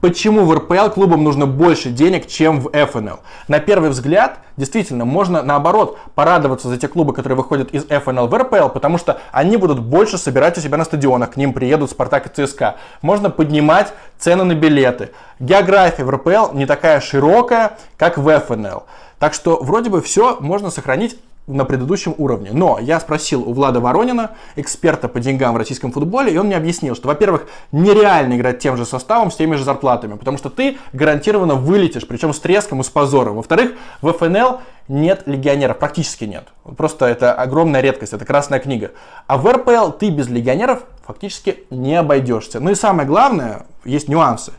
Почему 0.00 0.44
в 0.44 0.54
РПЛ 0.54 0.90
клубам 0.90 1.24
нужно 1.24 1.46
больше 1.46 1.88
денег, 1.88 2.26
чем 2.26 2.60
в 2.60 2.70
ФНЛ? 2.70 3.20
На 3.48 3.60
первый 3.60 3.88
взгляд, 3.88 4.40
действительно, 4.58 5.06
можно 5.06 5.42
наоборот 5.42 5.98
порадоваться 6.14 6.68
за 6.68 6.76
те 6.76 6.86
клубы, 6.86 7.14
которые 7.14 7.36
выходят 7.36 7.70
из 7.72 7.84
ФНЛ 7.84 8.26
в 8.26 8.34
РПЛ, 8.34 8.68
потому 8.68 8.98
что 8.98 9.20
они 9.32 9.56
будут 9.56 9.80
больше 9.80 10.18
собирать 10.18 10.58
у 10.58 10.60
себя 10.60 10.76
на 10.76 10.84
стадионах, 10.84 11.32
к 11.32 11.36
ним 11.36 11.54
приедут 11.54 11.90
Спартак 11.90 12.26
и 12.26 12.46
ЦСКА. 12.46 12.76
Можно 13.00 13.30
поднимать 13.30 13.94
цены 14.18 14.44
на 14.44 14.54
билеты. 14.54 15.12
География 15.40 16.04
в 16.04 16.10
РПЛ 16.10 16.52
не 16.52 16.66
такая 16.66 17.00
широкая, 17.00 17.78
как 17.96 18.18
в 18.18 18.38
ФНЛ. 18.38 18.82
Так 19.18 19.32
что 19.32 19.62
вроде 19.62 19.88
бы 19.88 20.02
все 20.02 20.36
можно 20.40 20.70
сохранить 20.70 21.18
на 21.46 21.64
предыдущем 21.64 22.14
уровне. 22.18 22.50
Но 22.52 22.78
я 22.80 22.98
спросил 22.98 23.48
у 23.48 23.52
Влада 23.52 23.80
Воронина, 23.80 24.32
эксперта 24.56 25.08
по 25.08 25.20
деньгам 25.20 25.54
в 25.54 25.56
российском 25.56 25.92
футболе, 25.92 26.32
и 26.32 26.36
он 26.36 26.46
мне 26.46 26.56
объяснил, 26.56 26.94
что, 26.94 27.08
во-первых, 27.08 27.46
нереально 27.72 28.34
играть 28.34 28.58
тем 28.58 28.76
же 28.76 28.84
составом, 28.84 29.30
с 29.30 29.36
теми 29.36 29.54
же 29.54 29.64
зарплатами, 29.64 30.14
потому 30.14 30.38
что 30.38 30.50
ты 30.50 30.78
гарантированно 30.92 31.54
вылетишь, 31.54 32.06
причем 32.06 32.32
с 32.32 32.40
треском 32.40 32.80
и 32.80 32.84
с 32.84 32.88
позором. 32.88 33.36
Во-вторых, 33.36 33.72
в 34.02 34.12
ФНЛ 34.12 34.60
нет 34.88 35.22
легионеров, 35.26 35.78
практически 35.78 36.24
нет. 36.24 36.48
Просто 36.76 37.06
это 37.06 37.32
огромная 37.32 37.80
редкость, 37.80 38.12
это 38.12 38.24
красная 38.24 38.58
книга. 38.58 38.92
А 39.26 39.36
в 39.36 39.50
РПЛ 39.50 39.90
ты 39.92 40.10
без 40.10 40.28
легионеров 40.28 40.84
фактически 41.06 41.64
не 41.70 41.94
обойдешься. 41.94 42.60
Ну 42.60 42.70
и 42.70 42.74
самое 42.74 43.08
главное, 43.08 43.66
есть 43.84 44.08
нюансы. 44.08 44.52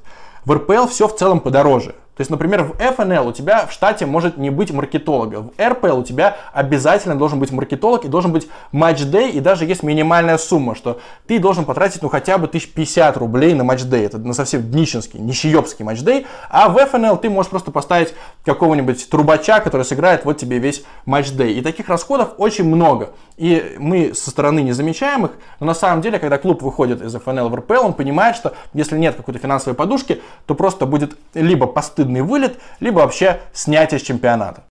В 0.45 0.53
РПЛ 0.53 0.87
все 0.87 1.07
в 1.07 1.15
целом 1.15 1.41
подороже. 1.41 1.95
То 2.17 2.21
есть, 2.21 2.31
например, 2.31 2.63
в 2.63 2.71
FNL 2.71 3.29
у 3.29 3.31
тебя 3.31 3.67
в 3.67 3.71
штате 3.71 4.07
может 4.07 4.37
не 4.37 4.49
быть 4.49 4.71
маркетолога. 4.71 5.43
В 5.43 5.49
RPL 5.57 5.99
у 5.99 6.03
тебя 6.03 6.37
обязательно 6.51 7.15
должен 7.15 7.39
быть 7.39 7.51
маркетолог 7.51 8.05
и 8.05 8.07
должен 8.07 8.31
быть 8.31 8.47
матч-дэй, 8.71 9.29
и 9.29 9.39
даже 9.39 9.65
есть 9.65 9.83
минимальная 9.83 10.39
сумма, 10.39 10.73
что 10.73 10.99
ты 11.27 11.37
должен 11.37 11.63
потратить 11.63 12.01
ну 12.01 12.09
хотя 12.09 12.39
бы 12.39 12.47
1050 12.47 13.17
рублей 13.17 13.53
на 13.53 13.63
матч-дэй. 13.63 14.05
Это 14.05 14.17
на 14.17 14.33
совсем 14.33 14.63
днищенский, 14.63 15.19
нищеёбский 15.19 15.85
матч-дэй. 15.85 16.25
А 16.49 16.69
в 16.69 16.77
FNL 16.77 17.19
ты 17.19 17.29
можешь 17.29 17.51
просто 17.51 17.69
поставить 17.69 18.15
какого-нибудь 18.43 19.09
трубача, 19.09 19.59
который 19.59 19.83
сыграет 19.83 20.25
вот 20.25 20.37
тебе 20.37 20.57
весь 20.57 20.83
матч-дэй. 21.05 21.53
И 21.53 21.61
таких 21.61 21.87
расходов 21.87 22.29
очень 22.39 22.65
много. 22.65 23.11
И 23.37 23.75
мы 23.77 24.15
со 24.15 24.31
стороны 24.31 24.61
не 24.61 24.71
замечаем 24.71 25.25
их, 25.27 25.31
но 25.59 25.67
на 25.67 25.75
самом 25.75 26.01
деле, 26.01 26.17
когда 26.17 26.39
клуб 26.39 26.63
выходит 26.63 27.03
из 27.03 27.15
FNL 27.15 27.49
в 27.49 27.53
RPL, 27.53 27.77
он 27.77 27.93
понимает, 27.93 28.35
что 28.35 28.53
если 28.73 28.97
нет 28.97 29.15
какой-то 29.15 29.39
финансовой 29.39 29.75
подушки, 29.75 30.21
то 30.47 30.55
просто 30.55 30.87
будет 30.87 31.15
либо 31.35 31.67
постыдный 32.07 32.21
вылет, 32.21 32.59
либо 32.79 32.99
вообще 32.99 33.39
снятие 33.53 33.99
с 33.99 34.03
чемпионата. 34.03 34.63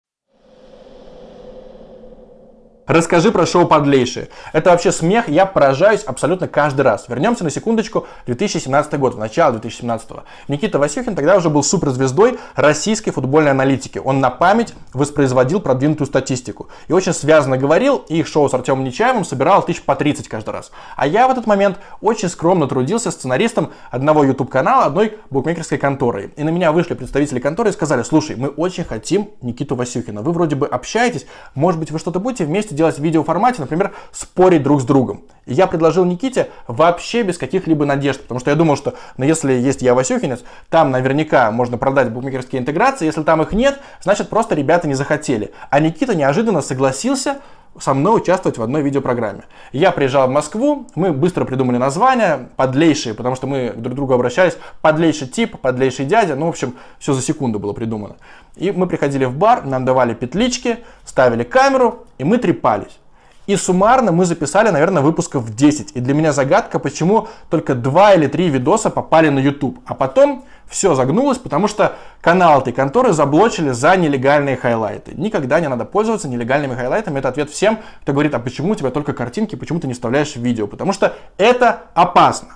Расскажи 2.86 3.32
про 3.32 3.46
шоу 3.46 3.66
«Подлейшие». 3.66 4.28
Это 4.52 4.70
вообще 4.70 4.92
смех, 4.92 5.28
я 5.28 5.44
поражаюсь 5.44 6.04
абсолютно 6.04 6.46
каждый 6.46 6.82
раз. 6.82 7.06
Вернемся 7.08 7.42
на 7.42 7.50
секундочку, 7.50 8.06
2017 8.26 8.96
год, 9.00 9.16
в 9.16 9.18
начало 9.18 9.54
2017. 9.54 10.08
Никита 10.46 10.78
Васюхин 10.78 11.16
тогда 11.16 11.36
уже 11.36 11.50
был 11.50 11.64
суперзвездой 11.64 12.38
российской 12.54 13.10
футбольной 13.10 13.50
аналитики. 13.50 13.98
Он 13.98 14.20
на 14.20 14.30
память 14.30 14.72
воспроизводил 14.94 15.58
продвинутую 15.58 16.06
статистику. 16.06 16.68
И 16.86 16.92
очень 16.92 17.12
связано 17.12 17.58
говорил, 17.58 18.04
и 18.08 18.20
их 18.20 18.28
шоу 18.28 18.48
с 18.48 18.54
Артемом 18.54 18.84
Нечаевым 18.84 19.24
собирал 19.24 19.64
тысяч 19.64 19.82
по 19.82 19.96
30 19.96 20.28
каждый 20.28 20.50
раз. 20.50 20.70
А 20.94 21.08
я 21.08 21.26
в 21.26 21.32
этот 21.32 21.48
момент 21.48 21.78
очень 22.00 22.28
скромно 22.28 22.68
трудился 22.68 23.10
сценаристом 23.10 23.72
одного 23.90 24.22
YouTube-канала, 24.22 24.84
одной 24.84 25.18
букмекерской 25.30 25.78
конторы. 25.78 26.32
И 26.36 26.44
на 26.44 26.50
меня 26.50 26.70
вышли 26.70 26.94
представители 26.94 27.40
конторы 27.40 27.70
и 27.70 27.72
сказали, 27.72 28.04
слушай, 28.04 28.36
мы 28.36 28.46
очень 28.46 28.84
хотим 28.84 29.30
Никиту 29.42 29.74
Васюхина. 29.74 30.22
Вы 30.22 30.30
вроде 30.30 30.54
бы 30.54 30.68
общаетесь, 30.68 31.26
может 31.56 31.80
быть, 31.80 31.90
вы 31.90 31.98
что-то 31.98 32.20
будете 32.20 32.44
вместе 32.44 32.75
делать 32.76 32.98
в 32.98 33.02
видеоформате, 33.02 33.60
например, 33.60 33.92
спорить 34.12 34.62
друг 34.62 34.80
с 34.80 34.84
другом. 34.84 35.22
И 35.46 35.54
я 35.54 35.66
предложил 35.66 36.04
Никите 36.04 36.50
вообще 36.68 37.22
без 37.22 37.38
каких-либо 37.38 37.84
надежд, 37.84 38.22
потому 38.22 38.40
что 38.40 38.50
я 38.50 38.56
думал, 38.56 38.76
что 38.76 38.94
ну, 39.16 39.24
если 39.24 39.52
есть 39.52 39.82
я 39.82 39.94
Васюхинец, 39.94 40.40
там 40.70 40.90
наверняка 40.90 41.50
можно 41.50 41.78
продать 41.78 42.10
букмекерские 42.10 42.60
интеграции, 42.60 43.06
если 43.06 43.22
там 43.22 43.42
их 43.42 43.52
нет, 43.52 43.80
значит 44.02 44.28
просто 44.28 44.54
ребята 44.54 44.88
не 44.88 44.94
захотели. 44.94 45.52
А 45.70 45.80
Никита 45.80 46.14
неожиданно 46.14 46.62
согласился 46.62 47.38
со 47.80 47.94
мной 47.94 48.18
участвовать 48.18 48.58
в 48.58 48.62
одной 48.62 48.82
видеопрограмме. 48.82 49.44
Я 49.72 49.92
приезжал 49.92 50.28
в 50.28 50.30
Москву, 50.30 50.86
мы 50.94 51.12
быстро 51.12 51.44
придумали 51.44 51.76
название, 51.76 52.48
подлейшие, 52.56 53.14
потому 53.14 53.36
что 53.36 53.46
мы 53.46 53.72
друг 53.76 53.94
к 53.94 53.96
другу 53.96 54.14
обращались, 54.14 54.56
подлейший 54.80 55.28
тип, 55.28 55.58
подлейший 55.58 56.06
дядя, 56.06 56.36
ну, 56.36 56.46
в 56.46 56.50
общем, 56.50 56.74
все 56.98 57.12
за 57.12 57.22
секунду 57.22 57.58
было 57.58 57.72
придумано. 57.72 58.16
И 58.56 58.72
мы 58.72 58.86
приходили 58.86 59.24
в 59.24 59.36
бар, 59.36 59.64
нам 59.64 59.84
давали 59.84 60.14
петлички, 60.14 60.78
ставили 61.04 61.44
камеру, 61.44 62.06
и 62.18 62.24
мы 62.24 62.38
трепались. 62.38 62.98
И 63.46 63.56
суммарно 63.56 64.10
мы 64.10 64.24
записали, 64.24 64.70
наверное, 64.70 65.02
выпусков 65.02 65.54
10. 65.54 65.92
И 65.94 66.00
для 66.00 66.14
меня 66.14 66.32
загадка, 66.32 66.78
почему 66.78 67.28
только 67.48 67.74
2 67.74 68.14
или 68.14 68.26
3 68.26 68.48
видоса 68.48 68.90
попали 68.90 69.28
на 69.28 69.38
YouTube. 69.38 69.78
А 69.86 69.94
потом 69.94 70.44
все 70.66 70.94
загнулось, 70.96 71.38
потому 71.38 71.68
что 71.68 71.94
канал 72.20 72.60
этой 72.60 72.72
конторы 72.72 73.12
заблочили 73.12 73.70
за 73.70 73.96
нелегальные 73.96 74.56
хайлайты. 74.56 75.12
Никогда 75.14 75.60
не 75.60 75.68
надо 75.68 75.84
пользоваться 75.84 76.28
нелегальными 76.28 76.74
хайлайтами. 76.74 77.20
Это 77.20 77.28
ответ 77.28 77.50
всем, 77.50 77.78
кто 78.02 78.12
говорит, 78.12 78.34
а 78.34 78.40
почему 78.40 78.72
у 78.72 78.74
тебя 78.74 78.90
только 78.90 79.12
картинки, 79.12 79.54
почему 79.54 79.78
ты 79.78 79.86
не 79.86 79.94
вставляешь 79.94 80.34
видео. 80.34 80.66
Потому 80.66 80.92
что 80.92 81.14
это 81.38 81.84
опасно. 81.94 82.48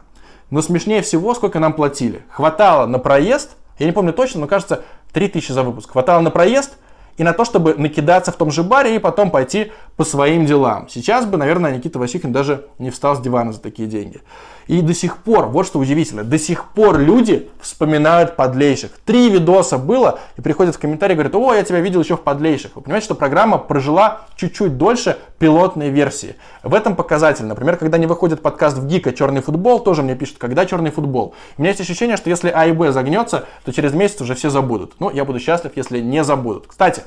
Но 0.51 0.61
смешнее 0.61 1.03
всего, 1.03 1.35
сколько 1.35 1.61
нам 1.61 1.73
платили. 1.73 2.25
Хватало 2.31 2.87
на 2.87 2.99
проезд, 2.99 3.51
я 3.79 3.87
не 3.87 3.93
помню 3.93 4.13
точно, 4.13 4.41
но 4.41 4.47
кажется, 4.49 4.83
3000 5.13 5.53
за 5.53 5.63
выпуск. 5.63 5.93
Хватало 5.93 6.21
на 6.21 6.31
проезд 6.31 6.77
и 7.21 7.23
на 7.23 7.35
то, 7.35 7.45
чтобы 7.45 7.75
накидаться 7.75 8.33
в 8.33 8.37
том 8.37 8.51
же 8.51 8.63
баре 8.63 8.97
и 8.97 8.99
потом 8.99 9.31
пойти 9.31 9.73
по 9.99 10.05
своим 10.05 10.47
делам. 10.47 10.89
Сейчас 10.89 11.27
бы, 11.27 11.37
наверное, 11.37 11.77
Никита 11.77 11.99
Васюхин 11.99 12.33
даже 12.33 12.69
не 12.79 12.89
встал 12.89 13.15
с 13.15 13.21
дивана 13.21 13.53
за 13.53 13.61
такие 13.61 13.87
деньги. 13.87 14.23
И 14.67 14.83
до 14.83 14.95
сих 14.95 15.19
пор, 15.19 15.47
вот 15.47 15.67
что 15.67 15.79
удивительно, 15.79 16.25
до 16.25 16.39
сих 16.39 16.67
пор 16.71 16.99
люди 16.99 17.49
вспоминают 17.61 18.37
подлейших. 18.37 18.93
Три 19.05 19.29
видоса 19.31 19.79
было, 19.79 20.21
и 20.37 20.41
приходят 20.41 20.77
в 20.77 20.79
комментарии 20.79 21.15
говорят, 21.15 21.35
о, 21.35 21.55
я 21.55 21.63
тебя 21.63 21.81
видел 21.81 22.01
еще 22.01 22.17
в 22.17 22.21
подлейших. 22.21 22.77
Вы 22.77 22.83
понимаете, 22.83 23.07
что 23.07 23.15
программа 23.15 23.59
прожила 23.59 24.23
чуть-чуть 24.37 24.79
дольше 24.79 25.19
пилотной 25.39 25.91
версии. 25.91 26.37
В 26.63 26.75
этом 26.75 26.97
показатель. 26.97 27.45
Например, 27.45 27.77
когда 27.77 27.99
не 27.99 28.07
выходит 28.07 28.43
подкаст 28.43 28.79
в 28.79 28.87
Гика 28.87 29.13
«Черный 29.13 29.41
футбол», 29.41 29.81
тоже 29.81 30.03
мне 30.03 30.15
пишут, 30.15 30.39
когда 30.39 30.67
«Черный 30.67 30.91
футбол». 30.91 31.35
У 31.57 31.63
меня 31.63 31.71
есть 31.71 31.81
ощущение, 31.81 32.17
что 32.17 32.31
если 32.31 32.51
А 32.51 32.67
и 32.67 32.73
Б 32.73 32.93
загнется, 32.93 33.47
то 33.65 33.73
через 33.73 33.93
месяц 33.93 34.21
уже 34.21 34.35
все 34.35 34.51
забудут. 34.51 34.95
Ну, 35.01 35.11
я 35.11 35.25
буду 35.25 35.41
счастлив, 35.41 35.73
если 35.75 36.01
не 36.01 36.23
забудут. 36.25 36.67
Кстати, 36.69 37.03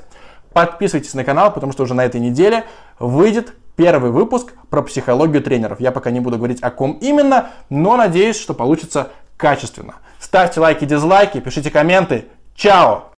подписывайтесь 0.54 1.14
на 1.14 1.24
канал, 1.24 1.54
потому 1.54 1.72
что 1.72 1.84
уже 1.84 1.94
на 1.94 2.06
этой 2.06 2.20
неделе 2.20 2.66
выйдет 3.00 3.54
первый 3.76 4.12
выпуск 4.12 4.54
про 4.70 4.82
психологию 4.82 5.42
тренеров. 5.42 5.80
Я 5.80 5.92
пока 5.92 6.12
не 6.12 6.20
буду 6.20 6.38
говорить 6.38 6.62
о 6.62 6.72
ком 6.72 6.98
именно, 7.02 7.50
но 7.70 7.98
надеюсь, 7.98 8.40
что 8.40 8.54
получится 8.54 9.12
качественно. 9.38 9.96
Ставьте 10.20 10.60
лайки, 10.60 10.86
дизлайки, 10.86 11.40
пишите 11.40 11.70
комменты. 11.70 12.26
Чао! 12.56 13.13